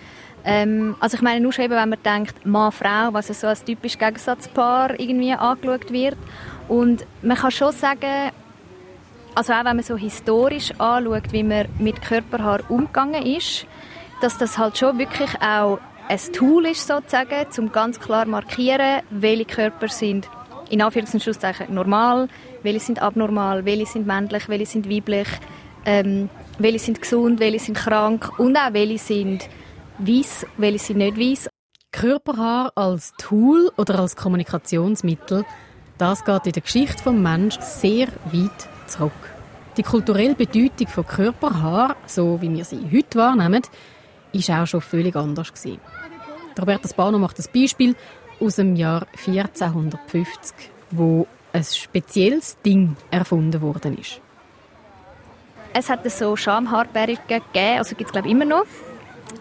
Ähm, 0.45 0.95
also 1.01 1.17
ich 1.17 1.23
meine 1.23 1.41
nur 1.41 1.53
schon 1.53 1.65
eben, 1.65 1.75
wenn 1.75 1.89
man 1.89 2.03
denkt, 2.05 2.47
Mann, 2.47 2.71
Frau, 2.71 3.13
was 3.13 3.27
so 3.27 3.49
als 3.49 3.65
typisch 3.65 3.99
Gegensatzpaar 3.99 4.99
irgendwie 4.99 5.33
angeschaut 5.33 5.93
wird. 5.93 6.17
Und 6.69 7.05
man 7.21 7.37
kann 7.37 7.51
schon 7.51 7.73
sagen, 7.73 8.31
also 9.35 9.53
auch 9.53 9.65
wenn 9.65 9.77
man 9.77 9.83
so 9.83 9.97
historisch 9.97 10.71
anschaut, 10.79 11.33
wie 11.33 11.43
man 11.43 11.67
mit 11.79 12.01
Körperhaar 12.01 12.61
umgegangen 12.69 13.27
ist, 13.27 13.67
dass 14.23 14.39
das 14.39 14.57
halt 14.57 14.79
schon 14.79 14.99
wirklich 14.99 15.31
auch 15.43 15.81
ein 16.09 16.33
Tool 16.33 16.67
ist 16.67 16.87
sozusagen, 16.87 17.47
um 17.59 17.73
ganz 17.73 17.99
klar 17.99 18.25
markieren, 18.25 19.03
welche 19.11 19.47
Körper 19.47 19.89
sind 19.89 20.29
in 20.71 20.83
Anführungs- 20.83 21.15
und 21.15 21.75
normal, 21.75 22.29
welche 22.63 22.81
sind 22.81 23.03
abnormal, 23.03 23.65
welche 23.65 23.87
sind 23.87 24.07
männlich, 24.07 24.49
welche 24.49 24.67
sind 24.67 24.89
weiblich, 24.89 25.29
ähm, 25.85 26.31
welche 26.59 26.79
sind 26.79 27.01
gesund, 27.01 27.41
welche 27.41 27.59
sind 27.59 27.77
krank? 27.77 28.39
Und 28.39 28.57
auch 28.57 28.73
welche 28.73 28.99
sind 28.99 29.49
weiß, 29.99 30.47
welche 30.57 30.79
sind 30.79 30.99
nicht 30.99 31.19
weiß. 31.19 31.49
Körperhaar 31.93 32.73
als 32.77 33.13
Tool 33.19 33.71
oder 33.77 33.99
als 33.99 34.15
Kommunikationsmittel, 34.15 35.45
das 35.99 36.25
geht 36.25 36.47
in 36.47 36.53
der 36.53 36.63
Geschichte 36.63 37.03
des 37.03 37.13
Menschen 37.13 37.63
sehr 37.63 38.07
weit 38.33 38.69
zurück. 38.87 39.13
Die 39.77 39.83
kulturelle 39.83 40.35
Bedeutung 40.35 40.87
von 40.87 41.07
Körperhaar, 41.07 41.97
so 42.07 42.41
wie 42.41 42.53
wir 42.55 42.65
sie 42.65 42.81
heute 42.93 43.19
wahrnehmen, 43.19 43.63
ist 44.33 44.51
auch 44.51 44.67
schon 44.67 44.81
völlig 44.81 45.17
anders. 45.17 45.53
Roberta 46.59 46.89
Spano 46.89 47.19
macht 47.19 47.39
das 47.39 47.49
Beispiel 47.49 47.95
aus 48.41 48.57
dem 48.57 48.77
Jahr 48.77 49.07
1450, 49.27 50.55
wo 50.91 51.27
ein 51.53 51.65
spezielles 51.65 52.57
Ding 52.65 52.97
erfunden 53.11 53.61
worden 53.61 53.99
ist. 53.99 54.21
Es 55.73 55.89
hat 55.89 56.11
so 56.11 56.35
Schamhaarperücken 56.37 57.43
gegeben, 57.53 57.79
also 57.79 57.95
gibt 57.95 58.09
es 58.09 58.13
glaube 58.13 58.29
ich 58.29 58.35
immer 58.35 58.45
noch. 58.45 58.65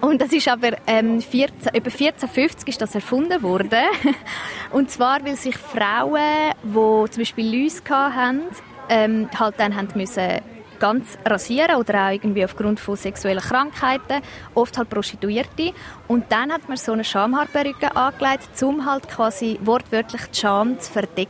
Und 0.02 0.22
das 0.22 0.32
ist 0.32 0.48
aber 0.48 0.78
ähm, 0.88 1.22
14, 1.22 1.76
über 1.76 1.92
1450 1.92 2.70
ist 2.70 2.82
das 2.82 2.96
erfunden 2.96 3.42
worden. 3.42 3.84
Und 4.72 4.92
zwar, 4.92 5.26
weil 5.26 5.36
sich 5.36 5.58
Frauen, 5.58 6.54
die 6.64 7.12
zum 7.12 7.18
Beispiel 7.18 7.64
Läuse 7.64 7.82
hatten, 7.90 8.42
ähm, 8.88 9.30
halt 9.38 9.56
dann 9.58 9.76
haben 9.76 9.90
müssen 9.96 10.42
ganz 10.80 11.18
rasieren 11.26 11.76
oder 11.76 12.08
auch 12.08 12.12
irgendwie 12.12 12.46
aufgrund 12.46 12.80
von 12.80 12.96
sexuellen 12.96 13.42
Krankheiten, 13.42 14.24
oft 14.56 14.78
halt 14.78 14.90
Prostituierte. 14.90 15.74
Und 16.08 16.32
dann 16.32 16.52
hat 16.52 16.68
man 16.68 16.78
so 16.78 16.94
eine 16.94 17.04
Schamhaarperücke 17.04 17.96
angelegt, 17.96 18.50
um 18.64 18.86
halt 18.86 19.08
quasi 19.08 19.60
wortwörtlich 19.64 20.22
die 20.34 20.40
Scham 20.40 20.80
zu 20.80 20.92
verdecken. 20.92 21.30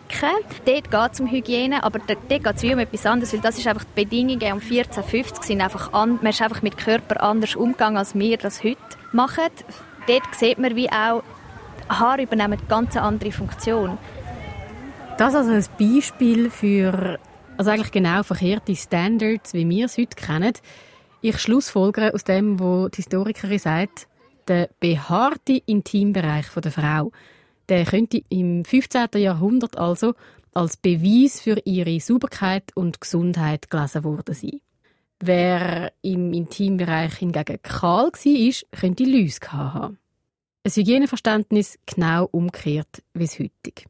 Dort 0.66 0.92
geht 0.92 1.14
es 1.14 1.20
um 1.20 1.28
Hygiene, 1.28 1.84
aber 1.84 2.00
dort 2.00 2.30
geht 2.30 2.46
es 2.46 2.64
um 2.64 2.80
etwas 2.80 3.06
anderes, 3.06 3.34
weil 3.34 3.42
das 3.42 3.58
ist 3.58 3.68
einfach 3.68 3.84
die 3.84 4.06
Bedingungen 4.06 4.54
um 4.54 4.60
1450 4.60 5.44
sind 5.44 5.62
einfach 5.62 5.94
an, 5.94 6.20
man 6.22 6.28
ist 6.28 6.42
einfach 6.42 6.62
mit 6.62 6.78
Körper 6.78 7.22
anders 7.24 7.56
umgegangen, 7.56 7.98
als 7.98 8.16
wir 8.16 8.38
das 8.38 8.64
heute 8.64 8.78
machen. 9.12 9.50
Dort 10.08 10.36
sieht 10.36 10.58
man 10.58 10.76
wie 10.76 10.90
auch, 10.90 11.24
Haare 11.90 12.22
übernehmen 12.22 12.60
ganz 12.68 12.96
andere 12.96 13.32
Funktion. 13.32 13.98
Das 15.18 15.36
also 15.36 15.52
ein 15.52 15.66
Beispiel 15.78 16.50
für 16.50 17.20
also 17.60 17.72
eigentlich 17.72 17.92
genau 17.92 18.24
verkehrte 18.24 18.74
Standards, 18.74 19.54
wie 19.54 19.68
wir 19.68 19.88
es 19.88 19.98
heute 19.98 20.16
kennen. 20.16 20.54
Ich 21.20 21.38
schlussfolgere 21.40 22.14
aus 22.14 22.24
dem, 22.24 22.58
was 22.58 22.92
die 22.92 22.96
Historikerin 22.98 23.60
sagt, 23.60 24.08
der 24.48 24.70
behaarte 24.80 25.62
Intimbereich 25.66 26.46
der 26.56 26.72
Frau, 26.72 27.12
der 27.68 27.84
könnte 27.84 28.22
im 28.30 28.64
15. 28.64 29.10
Jahrhundert 29.16 29.78
also 29.78 30.14
als 30.54 30.78
Beweis 30.78 31.42
für 31.42 31.58
ihre 31.66 32.00
Sauberkeit 32.00 32.72
und 32.76 33.02
Gesundheit 33.02 33.70
gelesen 33.70 34.06
worden 34.06 34.34
sein. 34.34 34.62
Wer 35.20 35.92
im 36.02 36.32
Intimbereich 36.32 37.16
hingegen 37.16 37.62
kahl 37.62 38.10
war, 38.10 38.80
könnte 38.80 39.04
Läuse 39.04 39.52
haben. 39.52 40.00
Ein 40.64 40.72
Hygieneverständnis 40.72 41.78
genau 41.86 42.30
umgekehrt 42.32 43.04
wie 43.14 43.26
es 43.26 43.38
heutige. 43.38 43.84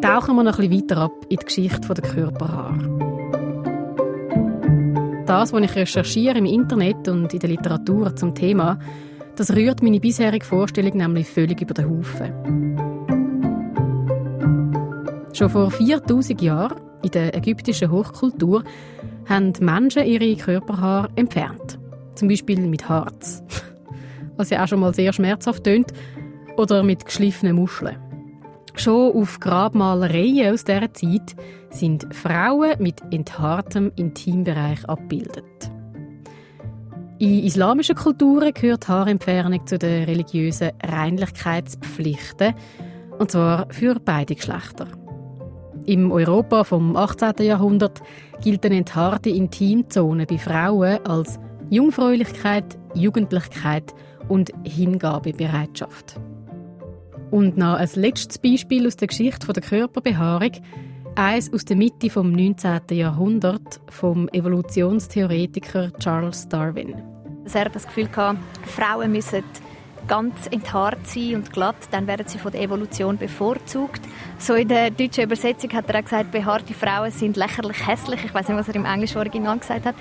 Tauchen 0.00 0.36
wir 0.36 0.42
noch 0.44 0.58
ein 0.58 0.68
bisschen 0.68 0.90
weiter 0.90 1.02
ab 1.02 1.12
in 1.28 1.38
die 1.38 1.44
Geschichte 1.44 1.94
der 1.94 2.04
Körperhaare. 2.04 3.24
Das, 5.26 5.52
was 5.52 5.62
ich 5.62 5.74
recherchiere 5.74 6.38
im 6.38 6.44
Internet 6.44 7.08
und 7.08 7.32
in 7.32 7.40
der 7.40 7.48
Literatur 7.48 8.14
zum 8.14 8.34
Thema, 8.34 8.78
das 9.36 9.54
rührt 9.56 9.82
meine 9.82 10.00
bisherige 10.00 10.44
Vorstellung 10.44 10.96
nämlich 10.96 11.26
völlig 11.28 11.60
über 11.60 11.74
den 11.74 11.90
Haufen. 11.90 12.74
Schon 15.32 15.50
vor 15.50 15.70
4000 15.70 16.40
Jahren, 16.42 16.80
in 17.02 17.10
der 17.10 17.34
ägyptischen 17.34 17.90
Hochkultur, 17.90 18.62
haben 19.28 19.52
Menschen 19.60 20.04
ihre 20.04 20.36
Körperhaare 20.36 21.08
entfernt. 21.16 21.78
Zum 22.14 22.28
Beispiel 22.28 22.60
mit 22.60 22.88
Harz. 22.88 23.42
Was 24.36 24.50
ja 24.50 24.62
auch 24.62 24.68
schon 24.68 24.80
mal 24.80 24.94
sehr 24.94 25.12
schmerzhaft 25.12 25.64
tönt. 25.64 25.92
Oder 26.56 26.84
mit 26.84 27.04
geschliffenen 27.04 27.56
Muscheln. 27.56 27.96
Schon 28.76 29.14
auf 29.14 29.38
Grabmalereien 29.38 30.52
aus 30.52 30.64
dieser 30.64 30.92
Zeit 30.92 31.36
sind 31.70 32.12
Frauen 32.14 32.74
mit 32.80 33.00
enthaartem 33.12 33.92
Intimbereich 33.96 34.84
abgebildet. 34.88 35.44
In 37.18 37.44
islamischen 37.44 37.94
Kulturen 37.94 38.52
gehört 38.52 38.88
Haarentfernung 38.88 39.64
zu 39.66 39.78
den 39.78 40.04
religiösen 40.04 40.72
Reinlichkeitspflichten, 40.82 42.54
und 43.18 43.30
zwar 43.30 43.68
für 43.70 44.00
beide 44.00 44.34
Geschlechter. 44.34 44.88
Im 45.86 46.10
Europa 46.10 46.64
vom 46.64 46.96
18. 46.96 47.34
Jahrhundert 47.46 48.02
gilt 48.42 48.66
eine 48.66 48.78
enthaarte 48.78 49.30
Intimzone 49.30 50.26
bei 50.26 50.38
Frauen 50.38 50.98
als 51.06 51.38
Jungfräulichkeit, 51.70 52.78
Jugendlichkeit 52.94 53.94
und 54.28 54.50
Hingabebereitschaft. 54.64 56.18
Und 57.30 57.56
noch 57.56 57.74
ein 57.74 57.88
letztes 57.94 58.38
Beispiel 58.38 58.86
aus 58.86 58.96
der 58.96 59.08
Geschichte 59.08 59.52
der 59.52 59.62
Körperbehaarung. 59.62 60.52
Eins 61.16 61.52
aus 61.52 61.64
der 61.64 61.76
Mitte 61.76 62.08
des 62.08 62.16
19. 62.16 62.80
Jahrhunderts 62.90 63.80
vom 63.88 64.28
Evolutionstheoretiker 64.28 65.92
Charles 65.98 66.48
Darwin. 66.48 66.94
Er 67.52 67.64
hat 67.66 67.74
das 67.74 67.86
Gefühl 67.86 68.08
gehabt, 68.08 68.38
Frauen 68.64 69.12
müssen 69.12 69.44
ganz 70.08 70.46
enthaart 70.50 71.06
sein 71.06 71.36
und 71.36 71.52
glatt, 71.52 71.76
dann 71.90 72.06
werden 72.06 72.26
sie 72.26 72.38
von 72.38 72.52
der 72.52 72.62
Evolution 72.62 73.16
bevorzugt. 73.16 74.02
So 74.38 74.54
in 74.54 74.68
der 74.68 74.90
deutschen 74.90 75.24
Übersetzung 75.24 75.72
hat 75.72 75.88
er 75.88 76.00
auch 76.00 76.04
gesagt, 76.04 76.30
behaarte 76.30 76.74
Frauen 76.74 77.10
sind 77.10 77.36
lächerlich 77.36 77.86
hässlich. 77.86 78.24
Ich 78.24 78.34
weiß 78.34 78.48
nicht, 78.48 78.58
was 78.58 78.68
er 78.68 78.76
im 78.76 78.84
englischen 78.84 79.18
Original 79.18 79.58
gesagt 79.58 79.86
hat. 79.86 79.94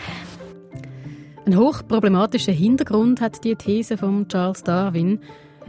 Ein 1.45 1.57
hochproblematischer 1.57 2.53
Hintergrund 2.53 3.19
hat 3.19 3.43
die 3.43 3.55
These 3.55 3.97
von 3.97 4.27
Charles 4.27 4.63
Darwin. 4.63 5.19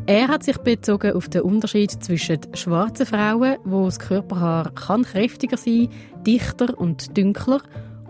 Er 0.06 0.28
hat 0.28 0.42
sich 0.42 0.58
bezogen 0.58 1.12
auf 1.12 1.28
den 1.28 1.42
Unterschied 1.42 1.90
zwischen 1.90 2.40
schwarzen 2.52 3.06
Frauen, 3.06 3.56
wo 3.64 3.86
das 3.86 3.98
Körperhaar 3.98 4.70
kann 4.74 5.02
kräftiger 5.02 5.56
sein, 5.56 5.88
dichter 6.26 6.78
und 6.78 7.16
dünkler, 7.16 7.60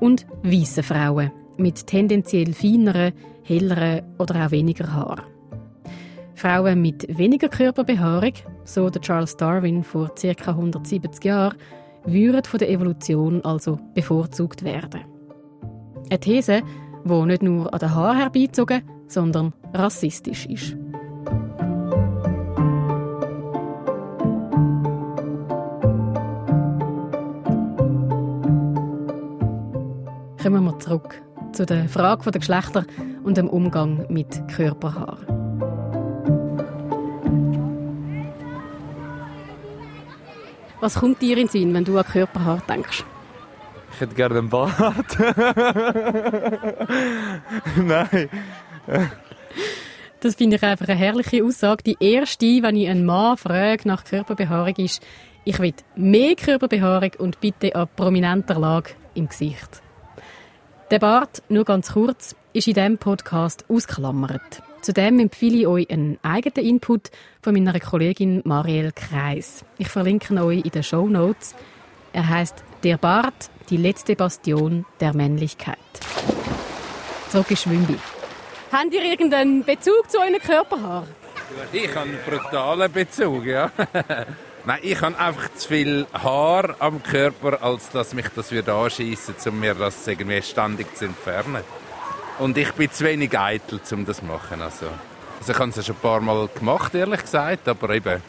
und 0.00 0.26
weißen 0.42 0.82
Frauen 0.82 1.30
mit 1.56 1.86
tendenziell 1.86 2.52
feineren, 2.52 3.12
helleren 3.42 4.02
oder 4.18 4.44
auch 4.46 4.50
weniger 4.50 4.92
Haar. 4.92 5.22
Frauen 6.34 6.82
mit 6.82 7.06
weniger 7.16 7.48
Körperbehaarung, 7.48 8.32
so 8.64 8.90
der 8.90 9.00
Charles 9.00 9.36
Darwin 9.36 9.84
vor 9.84 10.10
ca. 10.14 10.50
170 10.50 11.24
Jahren, 11.24 11.56
würden 12.04 12.44
von 12.44 12.58
der 12.58 12.70
Evolution 12.70 13.42
also 13.44 13.78
bevorzugt 13.94 14.64
werden. 14.64 15.02
Eine 16.10 16.20
These, 16.20 16.62
die 17.04 17.26
nicht 17.26 17.42
nur 17.42 17.72
an 17.72 17.78
den 17.78 17.94
Haaren 17.94 18.18
herbeizogen, 18.18 18.82
sondern 19.06 19.54
rassistisch 19.72 20.46
ist. 20.46 20.76
Kommen 30.44 30.64
wir 30.64 30.78
zurück 30.78 31.22
zu 31.52 31.64
der 31.64 31.88
Frage 31.88 32.30
der 32.30 32.38
Geschlechter 32.38 32.84
und 33.22 33.38
dem 33.38 33.48
Umgang 33.48 34.04
mit 34.10 34.46
Körperhaar. 34.54 35.16
Was 40.82 40.96
kommt 40.96 41.22
dir 41.22 41.38
in 41.38 41.46
den 41.46 41.48
Sinn, 41.48 41.72
wenn 41.72 41.84
du 41.84 41.96
an 41.96 42.04
Körperhaar 42.04 42.62
denkst? 42.68 43.04
Ich 43.94 44.00
hätte 44.02 44.14
gerne 44.14 44.40
einen 44.40 44.50
Bart. 44.50 45.16
Nein. 47.78 48.28
Das 50.20 50.34
finde 50.34 50.56
ich 50.56 50.62
einfach 50.62 50.88
eine 50.88 50.98
herrliche 50.98 51.42
Aussage. 51.42 51.84
Die 51.84 51.96
erste, 52.00 52.62
wenn 52.62 52.76
ich 52.76 52.90
einen 52.90 53.06
Mann 53.06 53.38
frage 53.38 53.88
nach 53.88 54.04
Körperbehaarung, 54.04 54.76
ist, 54.76 55.02
ich 55.44 55.58
will 55.58 55.72
mehr 55.96 56.34
Körperbehaarung 56.34 57.12
und 57.16 57.40
bitte 57.40 57.74
an 57.74 57.88
prominenter 57.96 58.58
Lage 58.58 58.90
im 59.14 59.30
Gesicht. 59.30 59.80
Der 60.94 61.00
Bart, 61.00 61.42
nur 61.48 61.64
ganz 61.64 61.94
kurz, 61.94 62.36
ist 62.52 62.68
in 62.68 62.74
diesem 62.74 62.98
Podcast 62.98 63.64
ausklammert. 63.68 64.62
Zudem 64.80 65.18
empfehle 65.18 65.56
ich 65.56 65.66
euch 65.66 65.90
einen 65.90 66.20
eigenen 66.22 66.64
Input 66.64 67.10
von 67.42 67.52
meiner 67.52 67.80
Kollegin 67.80 68.42
Marielle 68.44 68.92
Kreis. 68.92 69.64
Ich 69.76 69.88
verlinke 69.88 70.32
ihn 70.32 70.38
euch 70.38 70.64
in 70.64 70.70
den 70.70 70.84
Show 70.84 71.08
Notes. 71.08 71.56
Er 72.12 72.28
heißt 72.28 72.62
Der 72.84 72.96
Bart, 72.96 73.50
die 73.70 73.76
letzte 73.76 74.14
Bastion 74.14 74.86
der 75.00 75.16
Männlichkeit. 75.16 75.78
Zurück 77.28 77.50
ist 77.50 77.62
Schwimbi. 77.62 77.96
Habt 78.70 78.94
ihr 78.94 79.02
irgendeinen 79.02 79.64
Bezug 79.64 80.08
zu 80.08 80.20
euren 80.20 80.38
Körperhaaren? 80.38 81.08
Ich 81.72 81.88
habe 81.88 82.08
einen 82.08 82.18
brutalen 82.24 82.92
Bezug, 82.92 83.44
ja. 83.46 83.68
Nein, 84.66 84.78
ich 84.80 84.98
habe 85.02 85.18
einfach 85.18 85.52
zu 85.56 85.68
viel 85.68 86.06
Haar 86.14 86.76
am 86.78 87.02
Körper, 87.02 87.62
als 87.62 87.90
dass 87.90 88.14
mich 88.14 88.28
das 88.34 88.50
würde 88.50 88.72
anschiessen, 88.72 89.34
um 89.46 89.60
mir 89.60 89.74
das 89.74 90.06
irgendwie 90.08 90.40
ständig 90.40 90.96
zu 90.96 91.04
entfernen. 91.04 91.62
Und 92.38 92.56
ich 92.56 92.72
bin 92.72 92.90
zu 92.90 93.04
wenig 93.04 93.38
eitel, 93.38 93.78
um 93.92 94.06
das 94.06 94.18
zu 94.18 94.24
machen. 94.24 94.62
Also, 94.62 94.86
also 95.38 95.52
ich 95.52 95.58
habe 95.58 95.68
es 95.68 95.76
ja 95.76 95.82
schon 95.82 95.96
ein 95.96 96.00
paar 96.00 96.20
Mal 96.22 96.48
gemacht, 96.48 96.94
ehrlich 96.94 97.20
gesagt, 97.20 97.68
aber 97.68 97.90
eben 97.90 98.22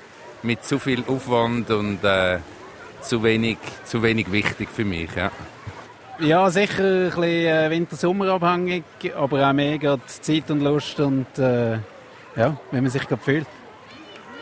mit 0.44 0.66
zu 0.66 0.78
viel 0.78 1.06
Aufwand 1.08 1.72
und 1.72 2.04
äh, 2.04 2.40
zu, 3.00 3.24
wenig, 3.24 3.58
zu 3.86 4.04
wenig 4.04 4.30
wichtig 4.30 4.68
für 4.70 4.84
mich. 4.84 5.16
Ja. 5.16 5.32
Ja, 6.20 6.50
sicher 6.50 6.84
ein 6.84 7.06
bisschen 7.06 7.24
äh, 7.24 7.70
Winter-Sommer 7.70 8.28
abhängig, 8.30 8.84
aber 9.18 9.50
auch 9.50 9.54
mega 9.54 9.98
Zeit 10.06 10.52
und 10.52 10.62
Lust 10.62 11.00
und 11.00 11.28
äh, 11.38 11.74
ja, 12.36 12.58
wenn 12.72 12.84
man 12.84 12.90
sich 12.90 13.08
gerade 13.08 13.22
fühlt. 13.22 13.48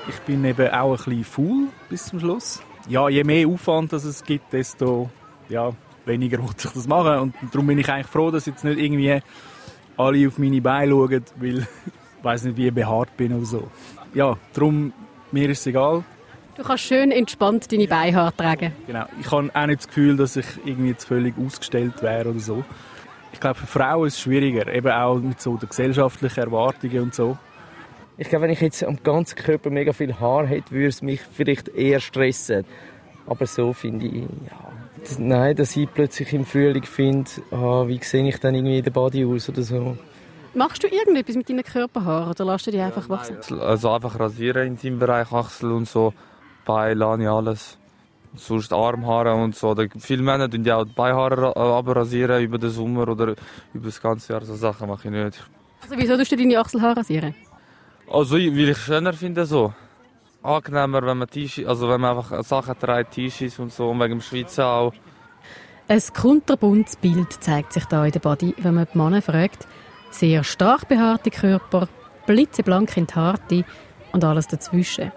Ich 0.08 0.20
bin 0.22 0.44
eben 0.44 0.70
auch 0.70 0.92
ein 0.92 0.98
bisschen 0.98 1.24
faul 1.24 1.68
bis 1.90 2.06
zum 2.08 2.20
Schluss. 2.20 2.62
Ja, 2.90 3.08
je 3.08 3.24
mehr 3.24 3.48
Aufwand 3.48 3.94
das 3.94 4.04
es 4.04 4.24
gibt, 4.24 4.52
desto 4.52 5.10
ja, 5.48 5.72
weniger 6.06 6.38
muss 6.42 6.56
ich 6.58 6.72
das 6.72 6.88
machen. 6.88 7.20
Und 7.20 7.36
darum 7.52 7.68
bin 7.68 7.78
ich 7.80 7.90
eigentlich 7.90 8.08
froh, 8.08 8.30
dass 8.30 8.46
jetzt 8.46 8.64
nicht 8.64 8.80
irgendwie 8.80 9.22
alle 9.96 10.28
auf 10.28 10.38
meine 10.38 10.62
Beine 10.62 10.92
schauen, 10.92 11.24
weil 11.38 11.60
ich 12.18 12.24
weiß 12.24 12.44
nicht, 12.46 12.58
wie 12.58 12.68
ich 12.68 12.74
behaart 12.74 13.16
bin 13.16 13.34
oder 13.34 13.46
so. 13.46 13.68
Ja, 14.14 14.38
darum, 14.54 14.92
mir 15.32 15.50
ist 15.50 15.60
es 15.60 15.68
egal. 15.68 16.04
Du 16.56 16.64
kannst 16.64 16.84
schön 16.84 17.12
entspannt 17.12 17.72
deine 17.72 17.88
Beinhaare 17.88 18.36
tragen. 18.36 18.74
Genau. 18.86 19.06
Ich 19.20 19.32
habe 19.32 19.50
auch 19.54 19.66
nicht 19.66 19.80
das 19.80 19.88
Gefühl, 19.88 20.18
dass 20.18 20.36
ich 20.36 20.46
irgendwie 20.66 20.90
jetzt 20.90 21.06
völlig 21.06 21.34
ausgestellt 21.38 22.04
wäre 22.04 22.30
oder 22.30 22.40
so. 22.40 22.64
Ich 23.32 23.40
glaube, 23.40 23.56
für 23.56 23.66
Frauen 23.66 24.08
ist 24.08 24.16
es 24.16 24.22
schwieriger, 24.22 24.72
eben 24.72 24.92
auch 24.92 25.18
mit 25.18 25.42
so 25.42 25.58
den 25.58 25.68
gesellschaftlichen 25.68 26.40
Erwartungen 26.40 27.00
und 27.00 27.16
so. 27.16 27.38
Ich 28.18 28.30
glaube, 28.30 28.44
wenn 28.44 28.52
ich 28.52 28.62
jetzt 28.62 28.84
am 28.84 29.02
ganzen 29.02 29.36
Körper 29.36 29.70
mega 29.70 29.92
viel 29.92 30.20
Haar 30.20 30.46
hätte, 30.46 30.72
würde 30.72 30.88
es 30.88 31.02
mich 31.02 31.22
vielleicht 31.22 31.70
eher 31.70 32.00
stressen. 32.00 32.66
Aber 33.26 33.46
so 33.48 33.74
finde 33.74 34.06
ich, 34.06 34.22
ja, 34.22 34.72
das, 35.04 35.18
nein, 35.18 35.56
dass 35.56 35.76
ich 35.76 35.92
plötzlich 35.92 36.32
im 36.34 36.46
Frühling 36.46 36.84
finde, 36.84 37.30
ah, 37.52 37.88
wie 37.88 38.00
sehe 38.04 38.28
ich 38.28 38.40
dann 38.40 38.54
irgendwie 38.54 38.78
in 38.78 38.84
der 38.84 38.92
Body 38.92 39.26
aus 39.26 39.50
oder 39.50 39.64
so. 39.64 39.98
Machst 40.54 40.84
du 40.84 40.88
irgendetwas 40.88 41.36
mit 41.36 41.50
deinen 41.50 41.64
Körperhaaren 41.64 42.30
oder 42.30 42.46
lässt 42.46 42.68
du 42.68 42.72
die 42.72 42.80
einfach 42.80 43.10
wachsen? 43.10 43.38
Also 43.60 43.90
einfach 43.90 44.20
rasieren 44.20 44.68
in 44.68 44.78
seinem 44.78 45.00
Bereich, 45.00 45.32
Achsel 45.32 45.72
und 45.72 45.88
so, 45.88 46.14
Beine, 46.66 46.94
Lani, 46.94 47.28
alles. 47.28 47.78
Sonst 48.36 48.74
Armhaare 48.74 49.34
und 49.34 49.56
so. 49.56 49.76
Viele 50.00 50.24
Männer 50.24 50.50
tun 50.50 50.64
ja 50.64 50.78
auch 50.78 50.86
die 50.86 50.94
Beinhaare 50.94 51.56
abrasieren 51.56 52.44
über 52.44 52.58
den 52.58 52.70
Sommer 52.70 53.08
oder 53.08 53.36
über 53.74 53.86
das 53.86 54.02
ganze 54.02 54.34
Jahr. 54.34 54.44
So 54.44 54.56
Sachen 54.56 54.88
mache 54.88 55.08
ich 55.08 55.14
nicht. 55.14 55.44
Also 55.82 55.96
wieso 55.98 56.18
tust 56.18 56.32
du 56.32 56.36
deine 56.36 56.60
Achselhaare 56.60 56.98
rasieren? 56.98 57.36
Also, 58.10 58.36
weil 58.36 58.70
ich 58.70 58.78
schöner 58.78 59.14
finde 59.14 59.46
so. 59.46 59.74
Angenehmer, 60.44 61.02
wenn 61.06 61.18
man 61.20 61.30
also 61.66 61.88
wenn 61.88 62.02
man 62.02 62.18
einfach 62.18 62.44
Sachen 62.44 62.78
trägt, 62.78 63.12
T-Shirts 63.12 63.60
und 63.60 63.72
so, 63.72 63.90
und 63.90 64.00
wegen 64.00 64.16
dem 64.16 64.22
Schweizer 64.22 64.68
auch. 64.68 64.94
Ein 65.88 66.02
kunterbuntes 66.14 66.98
Bild 66.98 67.32
zeigt 67.42 67.74
sich 67.74 67.86
da 67.86 68.06
in 68.06 68.12
der 68.12 68.20
Body, 68.20 68.54
wenn 68.58 68.74
man 68.74 68.88
die 68.94 68.98
Männer 68.98 69.22
fragt. 69.22 69.68
Sehr 70.12 70.44
stark 70.44 70.88
behaarte 70.88 71.30
Körper, 71.30 71.88
blitzeblank 72.26 72.96
in 72.98 73.08
die 73.08 73.14
Harte 73.14 73.66
und 74.12 74.24
alles 74.24 74.48
dazwischen. 74.48 75.12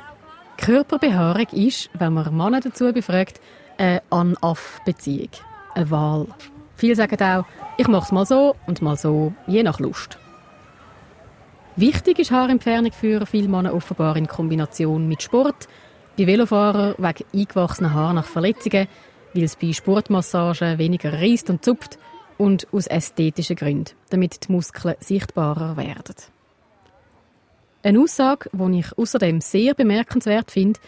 Körperbehaarung 0.59 1.49
ist, 1.52 1.90
wenn 1.95 2.14
man 2.14 2.37
Männer 2.37 2.61
dazu 2.61 2.93
befragt, 2.93 3.40
eine 3.78 4.02
An-Aff-Beziehung, 4.11 5.31
eine 5.75 5.90
Wahl. 5.90 6.26
Viele 6.76 6.95
sagen 6.95 7.23
auch, 7.23 7.45
ich 7.76 7.88
mache 7.88 8.05
es 8.05 8.12
mal 8.12 8.26
so 8.26 8.57
und 8.66 8.81
mal 8.81 8.96
so, 8.96 9.33
je 9.46 9.62
nach 9.62 9.81
Lust. 9.81 10.18
Wichtig 11.78 12.18
ist 12.18 12.30
Haarentfernung 12.30 12.92
für 12.92 13.26
viele 13.26 13.48
Männer 13.48 13.74
offenbar 13.74 14.16
in 14.16 14.26
Kombination 14.26 15.06
mit 15.08 15.22
Sport. 15.22 15.68
Bei 16.16 16.26
Velofahrern 16.26 16.94
wegen 16.96 17.24
eingewachsener 17.34 17.92
Haare 17.92 18.14
nach 18.14 18.24
Verletzungen, 18.24 18.88
weil 19.34 19.42
es 19.44 19.56
bei 19.56 19.74
Sportmassagen 19.74 20.78
weniger 20.78 21.12
reißt 21.12 21.50
und 21.50 21.62
zupft 21.62 21.98
und 22.38 22.66
aus 22.72 22.86
ästhetischen 22.86 23.56
Gründen, 23.56 23.94
damit 24.08 24.48
die 24.48 24.52
Muskeln 24.52 24.94
sichtbarer 25.00 25.76
werden. 25.76 26.14
Eine 27.82 28.00
Aussage, 28.00 28.48
die 28.54 28.78
ich 28.78 28.96
außerdem 28.96 29.42
sehr 29.42 29.74
bemerkenswert 29.74 30.50
finde, 30.50 30.80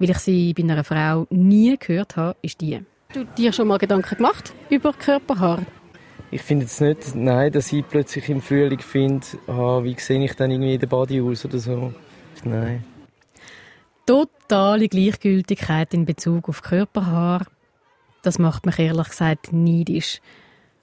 weil 0.00 0.10
ich 0.10 0.18
sie 0.18 0.52
bei 0.54 0.64
einer 0.64 0.82
Frau 0.82 1.28
nie 1.30 1.76
gehört 1.78 2.16
habe, 2.16 2.36
ist 2.42 2.60
die. 2.60 2.80
Du 3.14 3.24
dir 3.24 3.52
schon 3.52 3.68
mal 3.68 3.78
Gedanken 3.78 4.16
gemacht 4.16 4.52
über 4.70 4.92
Körperhaar? 4.92 5.60
Ich 6.32 6.40
finde 6.40 6.64
jetzt 6.64 6.80
nicht, 6.80 7.14
nein, 7.14 7.52
dass 7.52 7.70
ich 7.74 7.86
plötzlich 7.86 8.26
im 8.30 8.40
Frühling 8.40 8.78
finde, 8.78 9.26
ah, 9.48 9.84
wie 9.84 9.94
sehe 9.98 10.24
ich 10.24 10.34
dann 10.34 10.50
irgendwie 10.50 10.72
in 10.72 10.80
der 10.80 10.86
Body 10.86 11.20
aus 11.20 11.44
oder 11.44 11.58
so. 11.58 11.92
Nein. 12.42 12.82
Totale 14.06 14.88
Gleichgültigkeit 14.88 15.92
in 15.92 16.06
Bezug 16.06 16.48
auf 16.48 16.62
Körperhaar, 16.62 17.44
das 18.22 18.38
macht 18.38 18.64
mich 18.64 18.78
ehrlich 18.78 19.10
gesagt 19.10 19.52
neidisch. 19.52 20.22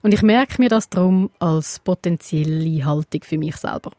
Und 0.04 0.14
ich 0.14 0.22
merke 0.22 0.62
mir 0.62 0.70
das 0.70 0.88
darum 0.88 1.32
als 1.40 1.80
potenzielle 1.80 2.86
Haltung 2.86 3.24
für 3.24 3.40
mich 3.40 3.58
selber. 3.58 3.92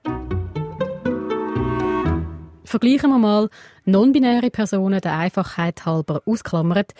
Vergleichen 2.62 3.10
wir 3.10 3.18
mal 3.18 3.50
non-binäre 3.86 4.50
Personen 4.50 5.00
der 5.00 5.18
Einfachheit 5.18 5.84
halber 5.84 6.22
ausklammert. 6.26 6.92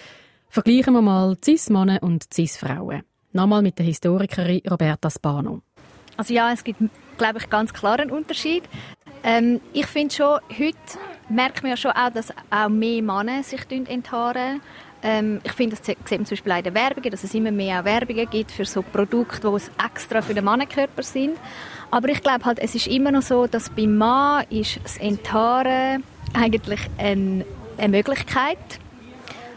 Vergleichen 0.49 0.93
wir 0.93 1.03
mal 1.03 1.37
Cis-Männer 1.41 2.03
und 2.03 2.27
Cis-Frauen. 2.35 3.05
Nochmal 3.33 3.63
mit 3.63 3.79
der 3.79 3.87
Historikerin 3.87 4.61
Roberta 4.69 5.09
Spano. 5.09 5.63
Also 6.17 6.35
ja, 6.35 6.53
es 6.53 6.65
gibt, 6.65 6.83
glaube 7.17 7.39
ich, 7.39 7.49
ganz 7.49 7.73
klar 7.73 7.99
einen 7.99 8.11
Unterschied. 8.11 8.65
Ähm, 9.23 9.61
ich 9.73 9.87
finde 9.87 10.15
schon, 10.15 10.39
heute 10.51 10.77
merkt 11.29 11.63
man 11.63 11.71
ja 11.71 11.77
schon 11.77 11.93
auch, 11.93 12.11
dass 12.11 12.33
auch 12.51 12.69
mehr 12.69 13.03
Männer 13.03 13.43
sich 13.43 13.61
enthaaren. 13.71 14.61
Ähm, 15.03 15.41
ich 15.45 15.53
finde, 15.53 15.77
das 15.77 15.87
sieht 15.87 15.99
man 16.11 16.27
zum 16.27 16.37
Beispiel 16.37 16.53
in 16.53 16.65
den 16.65 16.75
Werbungen, 16.75 17.11
dass 17.11 17.25
es 17.25 17.33
immer 17.33 17.51
mehr 17.51 17.81
auch 17.81 17.85
Werbungen 17.85 18.29
gibt 18.29 18.51
für 18.51 18.65
so 18.65 18.83
Produkte, 18.83 19.51
die 19.51 19.85
extra 19.85 20.21
für 20.21 20.35
den 20.35 20.45
Mannenkörper 20.45 21.03
sind. 21.03 21.39
Aber 21.91 22.09
ich 22.09 22.23
glaube 22.23 22.45
halt, 22.45 22.59
es 22.59 22.75
ist 22.75 22.87
immer 22.87 23.11
noch 23.11 23.23
so, 23.23 23.47
dass 23.47 23.71
beim 23.71 23.97
Mann 23.97 24.45
ist 24.51 24.81
das 24.83 24.99
Enthaaren 24.99 26.03
eigentlich 26.35 26.81
eine, 26.99 27.45
eine 27.79 27.89
Möglichkeit 27.89 28.59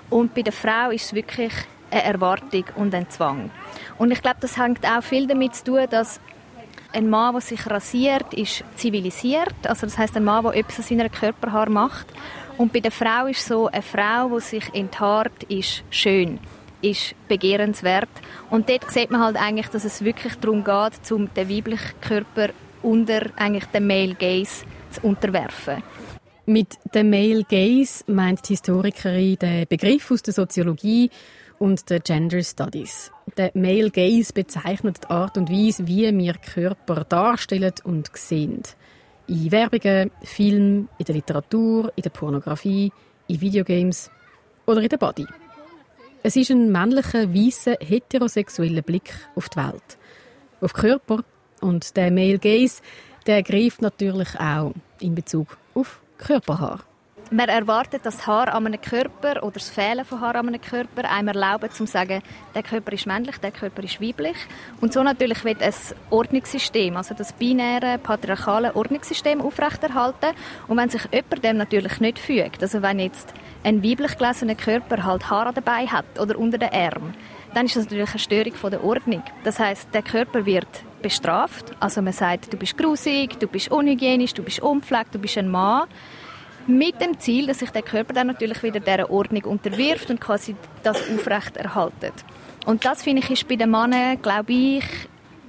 und 0.10 0.34
bei 0.34 0.44
der 0.44 0.54
Frau 0.54 0.92
ist 0.92 1.06
es 1.06 1.14
wirklich 1.14 1.54
eine 1.94 2.04
Erwartung 2.04 2.66
und 2.76 2.94
ein 2.94 3.10
Zwang. 3.10 3.50
Und 3.98 4.12
ich 4.12 4.22
glaube, 4.22 4.38
das 4.40 4.58
hängt 4.58 4.86
auch 4.86 5.04
viel 5.04 5.28
damit 5.28 5.56
zu 5.56 5.64
tun, 5.66 5.86
dass 5.90 6.20
ein 6.94 7.10
Mann, 7.10 7.34
der 7.34 7.42
sich 7.42 7.66
rasiert, 7.68 8.34
ist 8.34 8.64
zivilisiert. 8.76 9.56
Also 9.64 9.86
das 9.86 9.98
heißt, 9.98 10.16
ein 10.16 10.24
Mann, 10.24 10.44
der 10.44 10.56
etwas 10.56 10.80
an 10.80 10.84
seiner 10.84 11.10
Körperhaar 11.10 11.70
macht. 11.70 12.08
Und 12.58 12.72
bei 12.72 12.80
der 12.80 12.92
Frau 12.92 13.26
ist 13.26 13.46
so, 13.46 13.68
eine 13.68 13.82
Frau, 13.82 14.30
die 14.36 14.42
sich 14.42 14.74
enthaart, 14.74 15.44
ist 15.48 15.84
schön, 15.90 16.40
ist 16.82 17.16
begehrenswert. 17.28 18.10
Und 18.50 18.70
dort 18.70 18.92
sieht 18.92 19.10
man 19.10 19.22
halt 19.22 19.38
eigentlich, 19.38 19.68
dass 19.68 19.86
es 19.86 20.04
wirklich 20.04 20.36
darum 20.36 20.64
geht, 20.64 21.12
um 21.12 21.34
den 21.34 21.50
weiblichen 21.50 22.00
Körper 22.00 22.50
unter 22.84 23.22
eigentlich 23.38 23.66
den 23.66 23.88
Male 23.88 24.14
Gaze 24.14 24.66
zu 24.92 25.02
unterwerfen. 25.02 25.82
Mit 26.46 26.78
dem 26.94 27.10
Male 27.10 27.44
Gaze 27.44 28.04
meint 28.08 28.48
die 28.48 28.54
Historikerin 28.54 29.38
den 29.38 29.66
Begriff 29.68 30.12
aus 30.12 30.22
der 30.22 30.34
Soziologie, 30.34 31.10
und 31.64 31.90
der 31.90 32.02
Gender 32.02 32.44
Studies. 32.44 33.10
Der 33.38 33.52
Male 33.54 33.90
Gaze 33.90 34.34
bezeichnet 34.34 35.00
die 35.02 35.10
Art 35.10 35.38
und 35.38 35.50
Weise, 35.50 35.88
wie 35.88 36.14
wir 36.14 36.34
Körper 36.34 37.06
darstellen 37.06 37.72
und 37.86 38.10
sehen. 38.18 38.64
In 39.28 39.50
Werbungen, 39.50 40.12
Filmen, 40.24 40.90
in 40.98 41.06
der 41.06 41.16
Literatur, 41.16 41.94
in 41.96 42.04
der 42.04 42.10
Pornografie, 42.10 42.92
in 43.30 43.40
Videogames 43.40 44.12
oder 44.66 44.82
in 44.82 44.90
der 44.90 44.98
Body. 44.98 45.26
Es 46.22 46.36
ist 46.36 46.52
ein 46.52 46.70
männlicher, 46.70 47.34
weißer, 47.34 47.78
heterosexueller 47.80 48.82
Blick 48.82 49.14
auf 49.34 49.48
die 49.48 49.60
Welt, 49.60 49.98
auf 50.60 50.74
Körper 50.74 51.24
und 51.62 51.96
der 51.96 52.12
Male 52.12 52.40
Gaze, 52.40 52.82
der 53.26 53.42
greift 53.42 53.82
natürlich 53.82 54.38
auch 54.38 54.74
in 55.00 55.16
Bezug 55.16 55.58
auf 55.76 56.02
Körperhaar. 56.18 56.82
Man 57.32 57.50
erwartet, 57.50 58.06
dass 58.06 58.28
Haar 58.28 58.54
an 58.54 58.68
einem 58.68 58.80
Körper 58.80 59.42
oder 59.44 59.54
das 59.54 59.70
Fehlen 59.70 60.06
von 60.06 60.22
Haar 60.22 60.36
an 60.36 60.50
einem 60.50 60.62
Körper 60.62 61.10
einem 61.10 61.30
erlauben, 61.30 61.72
zu 61.72 61.86
sagen, 61.88 62.22
der 62.54 62.64
Körper 62.64 62.92
ist 62.94 63.08
männlich, 63.08 63.38
der 63.38 63.52
Körper 63.52 63.84
ist 63.84 64.00
weiblich. 64.02 64.38
Und 64.82 64.94
so 64.94 65.02
natürlich 65.02 65.44
wird 65.44 65.64
ein 65.64 65.74
Ordnungssystem, 66.10 66.96
also 66.96 67.16
das 67.16 67.34
binäre, 67.34 67.98
patriarchale 67.98 68.76
Ordnungssystem 68.76 69.42
aufrechterhalten. 69.42 70.36
Und 70.68 70.78
wenn 70.78 70.90
sich 70.90 71.04
jemand 71.12 71.44
dem 71.44 71.58
natürlich 71.58 72.00
nicht 72.00 72.20
fügt, 72.20 72.62
also 72.62 72.82
wenn 72.82 73.00
jetzt 73.00 73.34
ein 73.64 73.84
weiblich 73.84 74.18
gelesener 74.18 74.56
Körper 74.56 75.04
halt 75.04 75.30
Haar 75.30 75.52
dabei 75.54 75.88
hat 75.88 76.20
oder 76.20 76.38
unter 76.38 76.58
den 76.58 76.74
Arm, 76.74 77.14
dann 77.54 77.66
ist 77.66 77.76
das 77.76 77.86
natürlich 77.86 78.10
eine 78.10 78.20
Störung 78.20 78.54
von 78.54 78.72
der 78.72 78.84
Ordnung. 78.84 79.24
Das 79.44 79.60
heißt, 79.60 79.90
der 79.94 80.02
Körper 80.02 80.46
wird 80.46 80.68
bestraft. 81.02 81.72
Also 81.80 82.02
man 82.02 82.14
sagt, 82.14 82.52
du 82.52 82.58
bist 82.58 82.78
grusig, 82.78 83.40
du 83.40 83.48
bist 83.48 83.72
unhygienisch, 83.72 84.34
du 84.34 84.44
bist 84.44 84.60
unpflegt, 84.62 85.14
du 85.16 85.20
bist 85.20 85.38
ein 85.38 85.50
Mann. 85.50 85.88
Mit 86.68 87.02
dem 87.02 87.20
Ziel, 87.20 87.48
dass 87.48 87.60
sich 87.60 87.72
der 87.72 87.82
Körper 87.82 88.14
dann 88.14 88.28
natürlich 88.28 88.64
wieder 88.64 88.80
dieser 88.80 89.10
Ordnung 89.10 89.44
unterwirft 89.44 90.10
und 90.10 90.22
quasi 90.22 90.56
das 90.82 90.98
aufrecht 91.10 91.58
erhaltet. 91.58 92.14
Und 92.66 92.86
das 92.86 93.04
finde 93.04 93.22
ich 93.22 93.30
ist 93.30 93.48
bei 93.48 93.58
den 93.58 93.72
Männern, 93.72 94.22
glaube 94.22 94.54
ich, 94.54 94.84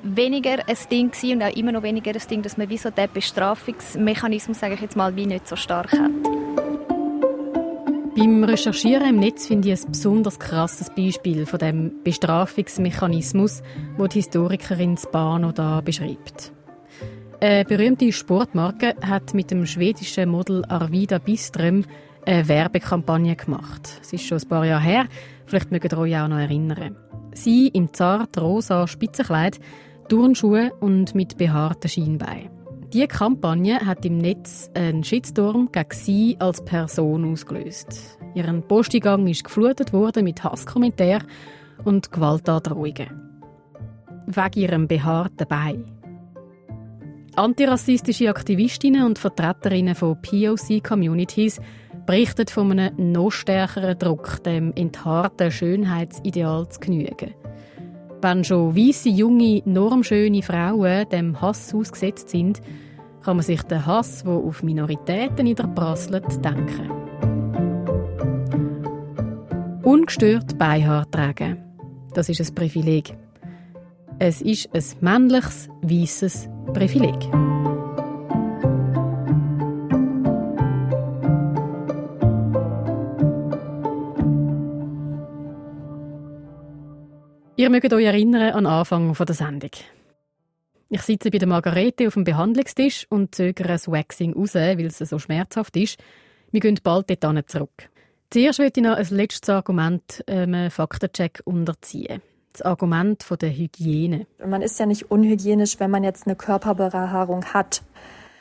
weniger 0.02 0.58
ein 0.66 0.76
Ding 0.90 1.10
gewesen 1.10 1.36
und 1.36 1.42
auch 1.42 1.56
immer 1.56 1.72
noch 1.72 1.82
weniger 1.82 2.10
ein 2.10 2.22
Ding, 2.28 2.42
dass 2.42 2.56
man 2.56 2.68
wie 2.68 2.78
so 2.78 2.90
den 2.90 3.08
Bestrafungsmechanismus, 3.12 4.58
sage 4.58 4.74
ich 4.74 4.80
jetzt 4.80 4.96
mal, 4.96 5.14
wie 5.14 5.26
nicht 5.26 5.46
so 5.46 5.56
stark 5.56 5.92
hat. 5.92 6.10
Beim 8.16 8.44
Recherchieren 8.44 9.08
im 9.08 9.16
Netz 9.18 9.46
finde 9.46 9.72
ich 9.72 9.80
ein 9.80 9.90
besonders 9.90 10.38
krasses 10.38 10.90
Beispiel 10.90 11.46
von 11.46 11.58
dem 11.58 12.02
Bestrafungsmechanismus, 12.04 13.62
wo 13.96 14.06
die 14.06 14.18
Historikerin 14.18 14.96
Spano 14.96 15.52
da 15.52 15.80
beschreibt. 15.80 16.52
Eine 17.44 17.66
berühmte 17.66 18.10
Sportmarke 18.10 18.94
hat 19.02 19.34
mit 19.34 19.50
dem 19.50 19.66
schwedischen 19.66 20.30
Model 20.30 20.64
Arvida 20.66 21.18
Biström 21.18 21.84
eine 22.24 22.48
Werbekampagne 22.48 23.36
gemacht. 23.36 24.00
Es 24.00 24.14
ist 24.14 24.24
schon 24.24 24.38
ein 24.38 24.48
paar 24.48 24.64
Jahre 24.64 24.82
her, 24.82 25.06
vielleicht 25.44 25.70
mögt 25.70 25.92
ihr 25.92 25.98
euch 25.98 26.16
auch 26.16 26.26
noch 26.26 26.38
erinnern. 26.38 26.96
Sie 27.34 27.68
im 27.68 27.92
zart 27.92 28.40
rosa 28.40 28.86
Spitzenkleid 28.86 29.60
Turnschuhe 30.08 30.72
und 30.80 31.14
mit 31.14 31.36
behaarten 31.36 31.90
Schienbeinen. 31.90 32.48
Diese 32.90 33.08
Kampagne 33.08 33.78
hat 33.78 34.06
im 34.06 34.16
Netz 34.16 34.70
einen 34.72 35.04
Shitstorm 35.04 35.68
gegen 35.70 35.90
sie 35.92 36.36
als 36.38 36.64
Person 36.64 37.30
ausgelöst. 37.30 38.16
Ihren 38.34 38.66
Posteingang 38.66 39.26
ist 39.26 39.44
geflutet 39.44 39.92
worden 39.92 40.24
mit 40.24 40.42
Hasskommentaren 40.42 41.28
und 41.84 42.10
Gewaltandrohungen. 42.10 43.20
Wegen 44.28 44.60
ihrem 44.62 44.88
behaarten 44.88 45.46
Bein. 45.46 45.93
Antirassistische 47.36 48.30
Aktivistinnen 48.30 49.04
und 49.04 49.18
Vertreterinnen 49.18 49.96
von 49.96 50.20
POC-Communities 50.22 51.60
berichten 52.06 52.46
von 52.46 52.78
einem 52.78 53.12
noch 53.12 53.30
stärkeren 53.30 53.98
Druck, 53.98 54.42
dem 54.44 54.72
enthaarten 54.76 55.50
Schönheitsideal 55.50 56.68
zu 56.68 56.78
genügen. 56.78 57.34
Wenn 58.22 58.44
schon 58.44 58.76
weiße, 58.76 59.08
junge, 59.08 59.62
normschöne 59.64 60.42
Frauen 60.42 61.08
dem 61.08 61.40
Hass 61.40 61.74
ausgesetzt 61.74 62.30
sind, 62.30 62.60
kann 63.22 63.36
man 63.36 63.44
sich 63.44 63.62
den 63.62 63.84
Hass, 63.84 64.22
der 64.22 64.32
auf 64.32 64.62
Minoritäten 64.62 65.44
niederprasselt, 65.44 66.44
denken. 66.44 66.90
Ungestört 69.82 70.56
Beihaar 70.56 71.10
tragen. 71.10 71.62
Das 72.14 72.28
ist 72.28 72.40
ein 72.40 72.54
Privileg. 72.54 73.16
Es 74.20 74.40
ist 74.40 74.70
ein 74.72 74.84
männliches, 75.00 75.68
weißes 75.82 76.48
Privileg. 76.72 77.14
Ihr 87.56 87.70
mögt 87.70 87.92
euch 87.92 88.04
erinnern 88.04 88.52
an 88.52 88.64
den 88.64 88.66
Anfang 88.66 89.14
der 89.14 89.34
Sendung. 89.34 89.70
Ich 90.90 91.02
sitze 91.02 91.30
bei 91.30 91.38
der 91.38 91.48
Margarete 91.48 92.06
auf 92.06 92.14
dem 92.14 92.24
Behandlungstisch 92.24 93.06
und 93.08 93.34
zögere 93.34 93.68
das 93.68 93.88
Waxing 93.88 94.34
raus, 94.34 94.54
weil 94.54 94.86
es 94.86 94.98
so 94.98 95.18
schmerzhaft 95.18 95.76
ist. 95.76 95.98
Wir 96.50 96.60
gehen 96.60 96.78
bald 96.82 97.10
dort 97.22 97.50
zurück. 97.50 97.88
Zuerst 98.30 98.58
möchte 98.58 98.80
ich 98.80 98.86
noch 98.86 98.96
ein 98.96 99.06
letztes 99.10 99.48
Argument 99.48 100.24
einem 100.26 100.54
ähm, 100.54 100.70
Faktencheck 100.70 101.40
unterziehen. 101.44 102.20
Das 102.54 102.62
Argument 102.62 103.26
der 103.42 103.50
Hygiene. 103.50 104.28
Man 104.38 104.62
ist 104.62 104.78
ja 104.78 104.86
nicht 104.86 105.10
unhygienisch, 105.10 105.80
wenn 105.80 105.90
man 105.90 106.04
jetzt 106.04 106.26
eine 106.26 106.36
Körperbehaarung 106.36 107.46
hat. 107.46 107.82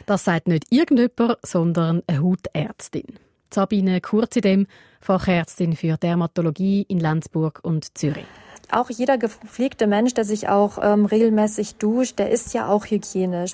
Das 0.05 0.23
sagt 0.23 0.47
nicht 0.47 0.65
irgendjemand, 0.69 1.39
sondern 1.41 2.03
eine 2.05 2.21
Hautärztin. 2.21 3.17
Sabine 3.51 4.01
Kurzidem, 4.01 4.67
Fachärztin 5.01 5.75
für 5.75 5.97
Dermatologie 5.97 6.85
in 6.87 6.99
Lenzburg 6.99 7.59
und 7.63 7.97
Zürich 7.97 8.27
auch 8.71 8.89
jeder 8.89 9.19
gepflegte 9.19 9.85
Mensch, 9.85 10.13
der 10.15 10.25
sich 10.25 10.49
auch 10.49 10.79
ähm, 10.81 11.05
regelmäßig 11.05 11.75
duscht, 11.75 12.17
der 12.17 12.31
ist 12.31 12.53
ja 12.55 12.67
auch 12.67 12.85
hygienisch. 12.85 13.53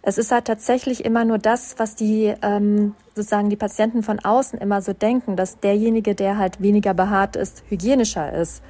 Es 0.00 0.18
ist 0.18 0.32
halt 0.32 0.46
tatsächlich 0.46 1.04
immer 1.04 1.24
nur 1.24 1.38
das, 1.38 1.74
was 1.78 1.96
die 1.96 2.34
ähm, 2.42 2.94
sozusagen 3.14 3.50
die 3.50 3.56
Patienten 3.56 4.02
von 4.02 4.18
außen 4.20 4.58
immer 4.58 4.82
so 4.82 4.92
denken, 4.92 5.36
dass 5.36 5.60
derjenige, 5.60 6.14
der 6.14 6.38
halt 6.38 6.60
weniger 6.60 6.94
behaart 6.94 7.36
ist, 7.36 7.62
hygienischer 7.68 8.32
ist. 8.32 8.62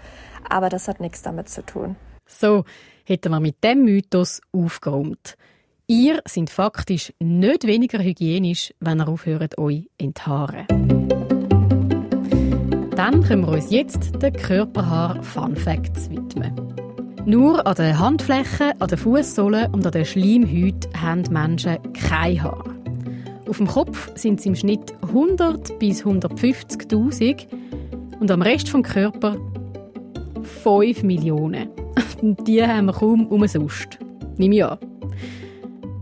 Aber 0.48 0.68
das 0.68 0.88
hat 0.88 1.00
nichts 1.00 1.22
damit 1.22 1.48
zu 1.48 1.64
tun. 1.64 1.96
So 2.26 2.64
hätten 3.04 3.30
wir 3.30 3.40
mit 3.40 3.62
dem 3.62 3.84
Mythos 3.84 4.40
aufgeräumt. 4.52 5.36
Ihr 5.86 6.22
sind 6.26 6.48
faktisch 6.48 7.12
nicht 7.18 7.66
weniger 7.66 7.98
hygienisch, 7.98 8.72
wenn 8.80 9.00
ihr 9.00 9.08
aufhört, 9.08 9.58
euch 9.58 9.90
enthaaren. 9.98 10.66
Dann 12.96 13.22
können 13.22 13.42
wir 13.42 13.52
uns 13.52 13.70
jetzt 13.70 14.22
den 14.22 14.32
Körperhaar 14.32 15.22
Fun 15.22 15.56
Facts 15.56 16.08
widmen. 16.08 16.54
Nur 17.26 17.66
an 17.66 17.74
den 17.74 17.98
Handflächen, 17.98 18.80
an 18.80 18.88
den 18.88 18.98
Fußsohlen 18.98 19.74
und 19.74 19.84
an 19.84 19.92
den 19.92 20.04
Schleimhäuten 20.04 21.00
haben 21.00 21.24
Menschen 21.30 21.76
kein 21.92 22.42
Haar. 22.42 22.64
Auf 23.48 23.58
dem 23.58 23.66
Kopf 23.66 24.10
sind 24.14 24.40
es 24.40 24.46
im 24.46 24.54
Schnitt 24.54 24.94
100 25.02 25.78
bis 25.78 26.04
150.000 26.04 27.46
und 28.20 28.30
am 28.30 28.42
Rest 28.42 28.68
vom 28.68 28.82
Körper 28.82 29.36
5 30.44 31.02
Millionen. 31.02 31.68
Und 32.22 32.46
die 32.46 32.64
haben 32.64 32.86
wir 32.86 32.92
kaum 32.92 33.26
umsonst. 33.26 33.98
Nimm 34.36 34.52
ich 34.52 34.64
an. 34.64 34.78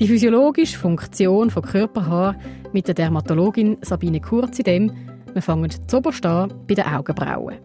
Die 0.00 0.09
physiologische 0.09 0.78
Funktion 0.78 1.50
von 1.50 1.62
Körperhaar 1.62 2.37
mit 2.72 2.88
der 2.88 2.94
Dermatologin 2.94 3.78
Sabine 3.83 4.20
Kurz 4.20 4.59
in 4.59 4.64
dem 4.64 4.92
wir 5.35 5.42
fangen 5.42 5.70
zuoberst 5.87 6.26
an 6.26 6.52
bei 6.66 6.74
den 6.74 6.85
Augenbrauen. 6.85 7.57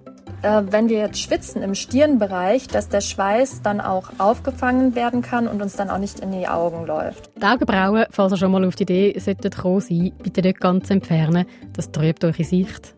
Äh, 0.42 0.64
wenn 0.70 0.88
wir 0.88 1.00
jetzt 1.00 1.20
schwitzen 1.20 1.64
im 1.64 1.74
Stirnbereich, 1.74 2.68
dass 2.68 2.90
der 2.90 3.02
Schweiß 3.02 3.62
dann 3.64 3.82
auch 3.82 4.10
aufgefangen 4.20 4.96
werden 4.96 5.22
kann 5.22 5.48
und 5.48 5.62
uns 5.62 5.76
dann 5.76 5.90
auch 5.90 5.98
nicht 5.98 6.20
in 6.20 6.32
die 6.32 6.48
Augen 6.48 6.86
läuft. 6.86 7.32
Die 7.38 7.46
Augenbrauen, 7.46 8.06
falls 8.12 8.34
ihr 8.34 8.38
schon 8.38 8.52
mal 8.52 8.64
auf 8.66 8.76
die 8.76 8.84
Idee 8.84 9.20
solltet 9.20 9.58
kommen 9.58 9.82
sein, 9.82 10.12
bitte 10.22 10.42
nicht 10.42 10.60
ganz 10.60 10.90
entfernen, 10.90 11.46
das 11.74 11.92
trübt 11.92 12.24
eure 12.24 12.44
Sicht. 12.44 12.94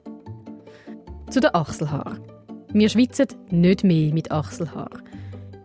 Zu 1.30 1.40
den 1.40 1.56
Achselhaaren. 1.56 2.20
Wir 2.72 2.88
schwitzen 2.88 3.28
nicht 3.50 3.84
mehr 3.84 4.14
mit 4.14 4.32
Achselhaar. 4.32 4.92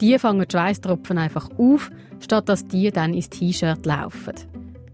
Die 0.01 0.19
fangen 0.19 0.47
die 0.49 0.53
Schweißtropfen 0.53 1.19
einfach 1.19 1.51
auf, 1.59 1.91
statt 2.19 2.49
dass 2.49 2.67
die 2.67 2.91
dann 2.91 3.13
ins 3.13 3.29
T-Shirt 3.29 3.85
laufen. 3.85 4.33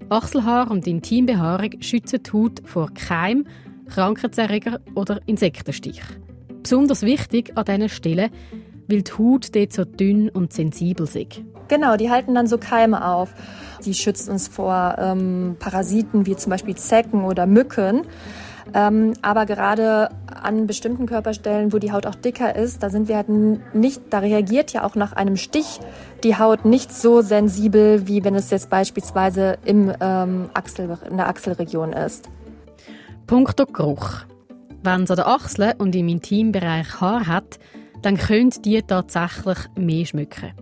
Achselhaar 0.08 0.72
und 0.72 0.88
Intimbehaarung 0.88 1.80
schützen 1.80 2.20
die 2.24 2.32
Haut 2.32 2.62
vor 2.64 2.90
Keim 2.94 3.44
Krankheitserreger 3.88 4.80
oder 4.96 5.20
Insektenstich. 5.26 6.02
Besonders 6.62 7.02
wichtig 7.02 7.56
an 7.56 7.64
diesen 7.64 7.88
Stellen, 7.88 8.30
weil 8.88 9.02
die 9.02 9.12
Haut 9.12 9.54
dort 9.54 9.72
so 9.72 9.84
dünn 9.84 10.30
und 10.30 10.52
sensibel 10.52 11.06
ist. 11.06 11.42
Genau, 11.68 11.96
die 11.96 12.10
halten 12.10 12.34
dann 12.34 12.48
so 12.48 12.58
Keime 12.58 13.06
auf. 13.06 13.32
Die 13.84 13.94
schützen 13.94 14.32
uns 14.32 14.48
vor 14.48 14.96
ähm, 14.98 15.54
Parasiten 15.60 16.26
wie 16.26 16.34
zum 16.34 16.50
Beispiel 16.50 16.74
Zecken 16.74 17.24
oder 17.24 17.46
Mücken. 17.46 18.02
Ähm, 18.74 19.14
aber 19.22 19.46
gerade 19.46 20.10
an 20.26 20.66
bestimmten 20.66 21.06
Körperstellen, 21.06 21.72
wo 21.72 21.78
die 21.78 21.92
Haut 21.92 22.06
auch 22.06 22.14
dicker 22.14 22.54
ist, 22.56 22.82
da 22.82 22.90
sind 22.90 23.08
wir 23.08 23.16
halt 23.16 23.28
nicht, 23.28 24.00
da 24.10 24.20
reagiert 24.20 24.72
ja 24.72 24.84
auch 24.84 24.94
nach 24.94 25.12
einem 25.12 25.36
Stich 25.36 25.80
die 26.24 26.38
Haut 26.38 26.64
nicht 26.64 26.92
so 26.92 27.20
sensibel, 27.20 28.06
wie 28.06 28.24
wenn 28.24 28.34
es 28.34 28.50
jetzt 28.50 28.70
beispielsweise 28.70 29.58
im, 29.64 29.92
ähm, 30.00 30.50
Achsel, 30.54 30.98
in 31.08 31.16
der 31.16 31.28
Achselregion 31.28 31.92
ist. 31.92 32.28
Punkto 33.26 33.66
Geruch. 33.66 34.24
Wenn 34.82 35.02
es 35.02 35.10
an 35.10 35.16
den 35.16 35.26
Achseln 35.26 35.72
und 35.78 35.94
im 35.94 36.08
Intimbereich 36.08 37.00
Haar 37.00 37.26
hat, 37.26 37.58
dann 38.02 38.16
können 38.16 38.50
die 38.64 38.80
tatsächlich 38.82 39.58
mehr 39.76 40.06
schmücken. 40.06 40.52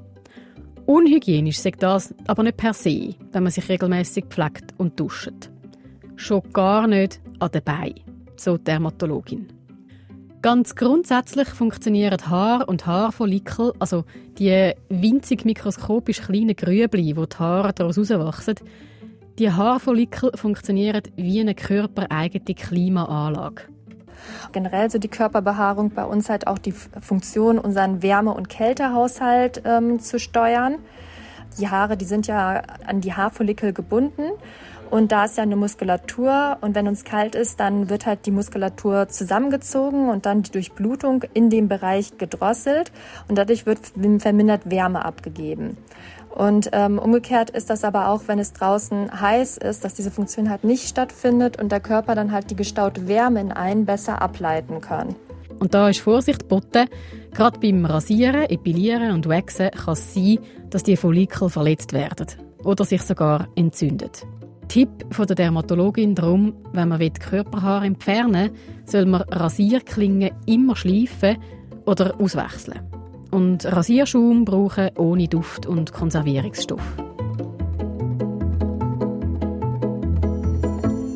Unhygienisch 0.86 1.60
sagt 1.60 1.82
das 1.82 2.14
aber 2.26 2.42
nicht 2.42 2.56
per 2.56 2.72
se, 2.72 3.14
wenn 3.32 3.42
man 3.42 3.52
sich 3.52 3.68
regelmäßig 3.68 4.24
pflegt 4.30 4.74
und 4.78 4.98
duscht. 4.98 5.50
Schon 6.18 6.42
gar 6.52 6.88
nicht 6.88 7.20
an 7.38 7.52
den 7.52 7.62
Beinen, 7.62 8.02
so 8.36 8.56
die 8.56 8.64
Dermatologin. 8.64 9.46
Ganz 10.42 10.74
grundsätzlich 10.74 11.48
funktionieren 11.48 12.18
Haar 12.28 12.68
und 12.68 12.86
Haarfollikel, 12.86 13.72
also 13.78 14.04
die 14.36 14.72
winzig 14.88 15.44
mikroskopisch 15.44 16.22
kleinen 16.22 16.56
Grübli, 16.56 17.16
wo 17.16 17.24
die 17.24 17.36
Haare 17.36 17.72
daraus 17.72 17.96
herauswachsen, 17.96 18.56
die 19.38 19.52
Haarfollikel 19.52 20.32
funktionieren 20.34 21.02
wie 21.14 21.38
eine 21.38 21.54
körpereigene 21.54 22.56
Klimaanlage. 22.56 23.62
Generell 24.50 24.90
so 24.90 24.98
die 24.98 25.06
Körperbehaarung 25.06 25.90
bei 25.90 26.04
uns 26.04 26.28
halt 26.28 26.48
auch 26.48 26.58
die 26.58 26.72
Funktion, 26.72 27.60
unseren 27.60 28.02
Wärme- 28.02 28.34
und 28.34 28.48
Kältehaushalt 28.48 29.62
ähm, 29.64 30.00
zu 30.00 30.18
steuern. 30.18 30.78
Die 31.60 31.68
Haare, 31.68 31.96
die 31.96 32.04
sind 32.06 32.26
ja 32.26 32.62
an 32.86 33.00
die 33.00 33.14
Haarfollikel 33.14 33.72
gebunden 33.72 34.32
und 34.90 35.12
da 35.12 35.24
ist 35.24 35.36
ja 35.36 35.42
eine 35.42 35.56
Muskulatur 35.56 36.58
und 36.60 36.74
wenn 36.74 36.88
uns 36.88 37.04
kalt 37.04 37.34
ist, 37.34 37.60
dann 37.60 37.90
wird 37.90 38.06
halt 38.06 38.26
die 38.26 38.30
Muskulatur 38.30 39.08
zusammengezogen 39.08 40.08
und 40.08 40.26
dann 40.26 40.42
die 40.42 40.50
Durchblutung 40.50 41.24
in 41.34 41.50
dem 41.50 41.68
Bereich 41.68 42.18
gedrosselt 42.18 42.92
und 43.28 43.38
dadurch 43.38 43.66
wird 43.66 43.80
vermindert 44.20 44.70
Wärme 44.70 45.04
abgegeben. 45.04 45.76
Und 46.30 46.70
ähm, 46.72 46.98
umgekehrt 46.98 47.50
ist 47.50 47.70
das 47.70 47.84
aber 47.84 48.08
auch, 48.08 48.22
wenn 48.26 48.38
es 48.38 48.52
draußen 48.52 49.20
heiß 49.20 49.56
ist, 49.56 49.84
dass 49.84 49.94
diese 49.94 50.10
Funktion 50.10 50.50
halt 50.50 50.62
nicht 50.62 50.88
stattfindet 50.88 51.60
und 51.60 51.72
der 51.72 51.80
Körper 51.80 52.14
dann 52.14 52.32
halt 52.32 52.50
die 52.50 52.56
gestaute 52.56 53.08
Wärme 53.08 53.40
in 53.40 53.52
einen 53.52 53.86
besser 53.86 54.22
ableiten 54.22 54.80
kann. 54.80 55.16
Und 55.58 55.74
da 55.74 55.88
ist 55.88 56.00
Vorsicht 56.00 56.40
geboten. 56.40 56.86
Gerade 57.32 57.58
beim 57.58 57.84
Rasieren, 57.84 58.48
Epilieren 58.48 59.12
und 59.12 59.28
Waxen 59.28 59.70
kann 59.70 59.94
es 59.94 60.14
sein, 60.14 60.38
dass 60.70 60.82
die 60.82 60.96
Follikel 60.96 61.50
verletzt 61.50 61.92
werden 61.92 62.26
oder 62.62 62.84
sich 62.84 63.02
sogar 63.02 63.48
entzünden. 63.56 64.10
Tipp 64.68 64.90
von 65.10 65.26
der 65.26 65.36
Dermatologin 65.36 66.14
darum, 66.14 66.54
wenn 66.72 66.88
man 66.88 67.12
Körperhaare 67.12 67.86
entfernen 67.86 68.50
will, 68.52 68.58
soll 68.84 69.06
man 69.06 69.22
Rasierklingen 69.22 70.30
immer 70.46 70.76
schleifen 70.76 71.38
oder 71.86 72.20
auswechseln. 72.20 72.80
Und 73.30 73.64
Rasierschaum 73.64 74.44
brauchen 74.44 74.90
ohne 74.96 75.26
Duft 75.26 75.66
und 75.66 75.92
Konservierungsstoff. 75.92 76.82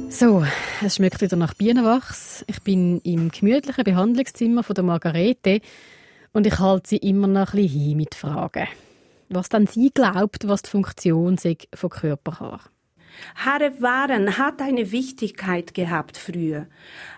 So, 0.09 0.45
es 0.85 0.97
schmeckt 0.97 1.21
wieder 1.21 1.37
nach 1.37 1.55
Bienenwachs. 1.55 2.45
Ich 2.47 2.63
bin 2.63 3.01
im 3.01 3.31
gemütlichen 3.31 3.85
Behandlungszimmer 3.85 4.63
von 4.63 4.75
der 4.75 4.85
Margarete 4.85 5.61
und 6.33 6.47
ich 6.47 6.59
halte 6.59 6.91
sie 6.91 6.99
immer 6.99 7.27
noch 7.27 7.55
ein 7.55 7.63
bisschen 7.63 7.81
hin 7.81 7.97
mit 7.97 8.15
Fragen. 8.15 8.69
Was 9.29 9.49
dann 9.49 9.67
sie 9.67 9.91
glaubt, 9.93 10.47
was 10.47 10.63
die 10.63 10.71
Funktion 10.71 11.39
von 11.75 11.91
Körperhaar. 11.91 12.61
Haare 13.37 13.81
waren, 13.81 14.39
hat 14.39 14.61
eine 14.61 14.93
Wichtigkeit 14.93 15.75
gehabt 15.75 16.17
früher. 16.17 16.67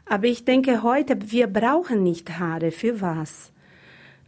Aber 0.07 0.27
ich 0.27 0.45
denke 0.45 0.83
heute, 0.83 1.17
wir 1.31 1.47
brauchen 1.47 2.03
nicht 2.03 2.39
Haare. 2.39 2.71
Für 2.71 3.01
was? 3.01 3.53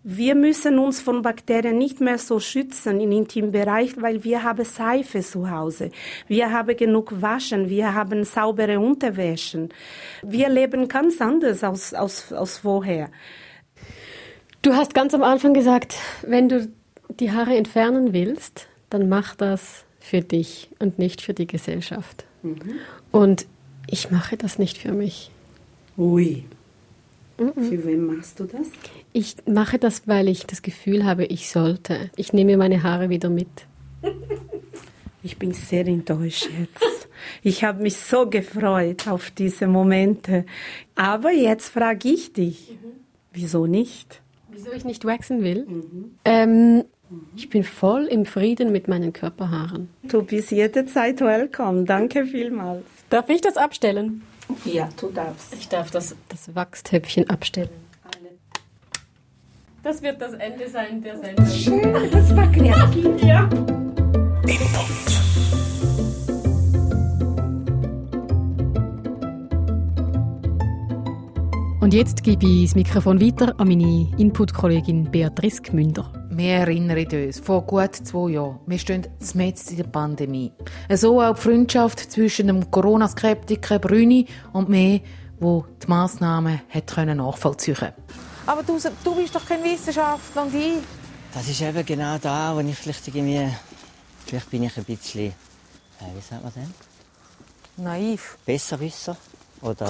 Wir 0.08 0.36
müssen 0.36 0.78
uns 0.78 1.00
von 1.00 1.22
Bakterien 1.22 1.78
nicht 1.78 2.00
mehr 2.00 2.18
so 2.18 2.38
schützen 2.38 3.00
im 3.00 3.10
Intimbereich, 3.10 4.00
weil 4.00 4.22
wir 4.22 4.44
haben 4.44 4.64
Seife 4.64 5.20
zu 5.20 5.50
Hause. 5.50 5.90
Wir 6.28 6.52
haben 6.52 6.76
genug 6.76 7.20
Waschen. 7.20 7.68
Wir 7.68 7.92
haben 7.92 8.22
saubere 8.22 8.78
Unterwäschen. 8.78 9.70
Wir 10.22 10.48
leben 10.48 10.86
ganz 10.86 11.20
anders 11.20 11.64
als, 11.64 11.92
als, 11.92 12.32
als 12.32 12.58
vorher. 12.58 13.10
Du 14.62 14.74
hast 14.74 14.94
ganz 14.94 15.12
am 15.12 15.24
Anfang 15.24 15.54
gesagt, 15.54 15.96
wenn 16.22 16.48
du 16.48 16.68
die 17.18 17.32
Haare 17.32 17.56
entfernen 17.56 18.12
willst, 18.12 18.68
dann 18.90 19.08
mach 19.08 19.34
das 19.34 19.86
für 20.06 20.20
dich 20.20 20.68
und 20.78 20.98
nicht 20.98 21.20
für 21.20 21.34
die 21.34 21.46
Gesellschaft. 21.46 22.24
Mhm. 22.42 22.58
Und 23.10 23.46
ich 23.88 24.10
mache 24.10 24.36
das 24.36 24.58
nicht 24.58 24.78
für 24.78 24.92
mich. 24.92 25.30
Ui. 25.98 26.44
Mhm. 27.38 27.52
Für 27.54 27.84
wen 27.84 28.06
machst 28.06 28.38
du 28.38 28.44
das? 28.44 28.68
Ich 29.12 29.36
mache 29.46 29.78
das, 29.78 30.06
weil 30.06 30.28
ich 30.28 30.46
das 30.46 30.62
Gefühl 30.62 31.04
habe, 31.04 31.24
ich 31.24 31.50
sollte. 31.50 32.10
Ich 32.16 32.32
nehme 32.32 32.56
meine 32.56 32.82
Haare 32.82 33.08
wieder 33.08 33.28
mit. 33.28 33.48
Ich 35.22 35.38
bin 35.38 35.52
sehr 35.52 35.86
enttäuscht 35.86 36.48
jetzt. 36.58 37.08
Ich 37.42 37.64
habe 37.64 37.82
mich 37.82 37.96
so 37.96 38.30
gefreut 38.30 39.08
auf 39.08 39.30
diese 39.30 39.66
Momente. 39.66 40.46
Aber 40.94 41.32
jetzt 41.32 41.68
frage 41.68 42.08
ich 42.08 42.32
dich, 42.32 42.70
mhm. 42.70 42.92
wieso 43.32 43.66
nicht? 43.66 44.22
Wieso 44.50 44.72
ich 44.72 44.84
nicht 44.84 45.04
wachsen 45.04 45.42
will? 45.42 45.66
Mhm. 45.66 46.18
Ähm, 46.24 46.84
ich 47.36 47.48
bin 47.48 47.64
voll 47.64 48.04
im 48.06 48.26
Frieden 48.26 48.72
mit 48.72 48.88
meinen 48.88 49.12
Körperhaaren. 49.12 49.88
Du 50.02 50.22
bist 50.22 50.50
jederzeit 50.50 51.20
willkommen. 51.20 51.86
Danke 51.86 52.26
vielmals. 52.26 52.84
Darf 53.10 53.28
ich 53.28 53.40
das 53.40 53.56
abstellen? 53.56 54.22
Ja, 54.64 54.88
du 55.00 55.10
darfst. 55.10 55.54
Ich 55.54 55.68
darf 55.68 55.90
das, 55.90 56.16
das 56.28 56.54
Wachstöpfchen 56.54 57.28
abstellen. 57.30 57.70
Das 59.82 60.02
wird 60.02 60.20
das 60.20 60.32
Ende 60.32 60.68
sein 60.68 61.00
der 61.00 61.16
Sendung. 61.16 61.46
Schön, 61.46 62.10
das 62.10 62.34
war 62.34 62.50
kreativ. 62.50 63.22
ja. 63.22 63.48
Und 71.80 71.94
jetzt 71.94 72.24
gebe 72.24 72.44
ich 72.44 72.64
das 72.64 72.74
Mikrofon 72.74 73.20
weiter 73.20 73.54
an 73.60 73.68
meine 73.68 74.08
Input-Kollegin 74.18 75.08
Beatrice 75.08 75.62
Gmünder. 75.62 76.25
Wir 76.36 76.52
erinnern 76.56 77.06
uns, 77.26 77.40
vor 77.40 77.62
gut 77.62 77.94
zwei 77.94 78.32
Jahren, 78.32 78.60
wir 78.66 78.78
stehen 78.78 79.06
mitten 79.32 79.70
in 79.70 79.76
der 79.78 79.84
Pandemie. 79.84 80.52
So 80.90 81.22
auch 81.22 81.34
die 81.34 81.40
Freundschaft 81.40 81.98
zwischen 82.12 82.48
dem 82.48 82.70
Corona-Skeptiker 82.70 83.78
Brüni 83.78 84.26
und 84.52 84.68
mir, 84.68 85.00
wo 85.40 85.64
die 85.82 85.86
Massnahmen 85.86 86.60
hat 86.68 86.94
nachvollziehen 87.06 87.76
konnte. 87.76 87.94
Aber 88.44 88.62
du, 88.62 88.78
du 89.02 89.14
bist 89.14 89.34
doch 89.34 89.46
kein 89.46 89.64
Wissenschaftler 89.64 90.42
und 90.42 90.54
ich. 90.54 90.74
Das 91.32 91.48
ist 91.48 91.62
eben 91.62 91.86
genau 91.86 92.18
da, 92.18 92.54
wo 92.54 92.60
ich 92.60 92.76
vielleicht 92.76 93.08
irgendwie... 93.08 93.48
Vielleicht 94.26 94.50
bin 94.50 94.64
ich 94.64 94.76
ein 94.76 94.84
bisschen... 94.84 95.28
Äh, 95.28 96.14
wie 96.14 96.20
sagt 96.20 96.42
man 96.42 96.52
denn? 96.52 96.74
Naiv. 97.82 98.36
Besserwisser. 98.44 99.16
Oder 99.62 99.86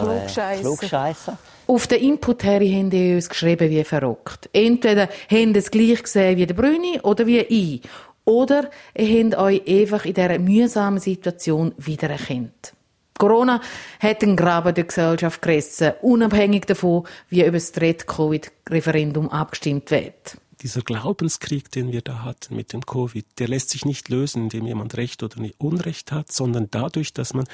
Klugscheisser. 0.61 1.33
Äh. 1.33 1.73
Auf 1.73 1.87
den 1.87 2.01
Input 2.01 2.45
her 2.45 2.61
haben 2.61 2.91
die 2.91 3.15
uns 3.15 3.29
geschrieben 3.29 3.71
wie 3.71 3.83
verrückt. 3.85 4.49
Entweder 4.53 5.09
haben 5.31 5.55
es 5.55 5.71
gleich 5.71 6.03
gesehen 6.03 6.37
wie 6.37 6.47
der 6.47 6.55
Brüni 6.55 7.01
oder 7.03 7.27
wie 7.27 7.41
ich. 7.41 7.83
Oder 8.25 8.71
ihr 8.97 9.25
habt 9.25 9.37
euch 9.37 9.63
einfach 9.67 10.05
in 10.05 10.15
dieser 10.15 10.39
mühsamen 10.39 10.99
Situation 10.99 11.75
wiedererkannt. 11.79 12.73
Corona 13.19 13.61
hat 14.01 14.23
einen 14.23 14.37
Graben 14.37 14.75
der 14.75 14.85
Gesellschaft 14.85 15.41
gerissen, 15.41 15.93
unabhängig 16.03 16.67
davon, 16.67 17.07
wie 17.29 17.43
über 17.43 17.53
das 17.53 17.73
Red-Covid-Referendum 17.81 19.31
abgestimmt 19.31 19.91
wird. 19.91 20.37
Dieser 20.63 20.81
Glaubenskrieg, 20.81 21.71
den 21.71 21.93
wir 21.93 22.01
da 22.01 22.25
hatten 22.25 22.57
mit 22.57 22.73
dem 22.73 22.85
Covid, 22.85 23.27
der 23.39 23.49
lässt 23.49 23.71
sich 23.71 23.85
nicht 23.85 24.09
lösen, 24.09 24.45
indem 24.45 24.67
jemand 24.67 24.97
Recht 24.97 25.23
oder 25.23 25.37
Unrecht 25.59 26.13
hat, 26.13 26.33
sondern 26.33 26.69
dadurch, 26.71 27.13
dass 27.13 27.35
man 27.35 27.47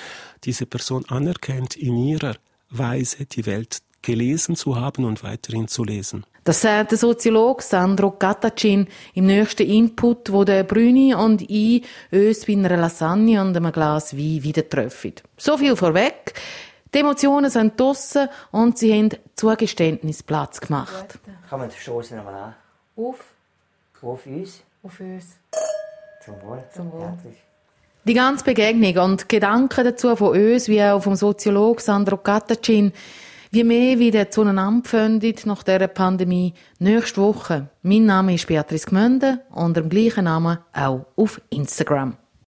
diese 0.45 0.67
Person 0.67 1.05
anerkennt, 1.09 1.77
in 1.77 1.97
ihrer 1.97 2.37
Weise 2.71 3.27
die 3.27 3.45
Welt 3.47 3.79
gelesen 4.03 4.57
zu 4.57 4.77
haben 4.77 5.05
und 5.05 5.23
weiterhin 5.23 5.69
zu 5.69 5.85
lesen. 5.85 6.25
Das 6.45 6.61
sagt 6.61 6.91
der 6.91 6.99
Soziologe 6.99 7.62
Sandro 7.62 8.11
Gattacin 8.11 8.88
im 9.15 9.27
nächsten 9.27 9.69
Input, 9.69 10.33
wo 10.33 10.43
der 10.43 10.65
Brüni 10.65 11.15
und 11.15 11.43
ich 11.49 11.85
uns 12.11 12.47
bei 12.47 12.55
einer 12.55 12.77
Lasagne 12.77 13.41
und 13.41 13.57
einem 13.57 13.71
Glas 13.71 14.17
Wein 14.17 14.43
wieder 14.43 14.69
treffen. 14.69 15.15
So 15.37 15.57
viel 15.57 15.77
vorweg. 15.77 16.35
Die 16.93 16.99
Emotionen 16.99 17.49
sind 17.49 17.79
draussen 17.79 18.29
und 18.51 18.77
sie 18.77 18.93
haben 18.93 19.11
Zugeständnis 19.37 20.23
Platz 20.23 20.61
gemacht. 20.61 21.21
Kann 21.49 21.61
man 21.61 21.71
stoßen 21.71 22.17
nochmal 22.17 22.35
an? 22.35 22.55
Auf? 23.03 23.25
Auf 24.01 24.27
uns? 24.27 24.62
Auf 24.83 25.01
uns. 25.01 25.37
Zum 26.25 26.35
Wohl. 26.43 26.62
Zum 26.75 26.93
Wohl. 26.93 27.12
Die 28.05 28.15
ganze 28.15 28.45
Begegnung 28.45 28.97
und 28.99 29.29
Gedanken 29.29 29.85
dazu 29.85 30.15
von 30.15 30.37
uns, 30.37 30.69
wie 30.69 30.83
auch 30.83 31.03
vom 31.03 31.17
Soziologen 31.17 31.83
Sandro 31.83 32.17
Gattacin, 32.17 32.93
wie 33.51 33.65
mehr 33.65 33.99
wieder 33.99 34.31
zueinander 34.31 34.88
finden 34.88 35.35
nach 35.47 35.62
dieser 35.62 35.88
Pandemie 35.88 36.55
nächste 36.79 37.21
Woche. 37.23 37.69
Mein 37.83 38.07
Name 38.07 38.35
ist 38.35 38.47
Beatrice 38.47 38.87
Gmünde 38.87 39.41
und 39.51 39.77
dem 39.77 39.88
gleichen 39.88 40.25
Namen 40.25 40.59
auch 40.73 41.07
auf 41.17 41.41
Instagram. 41.51 42.17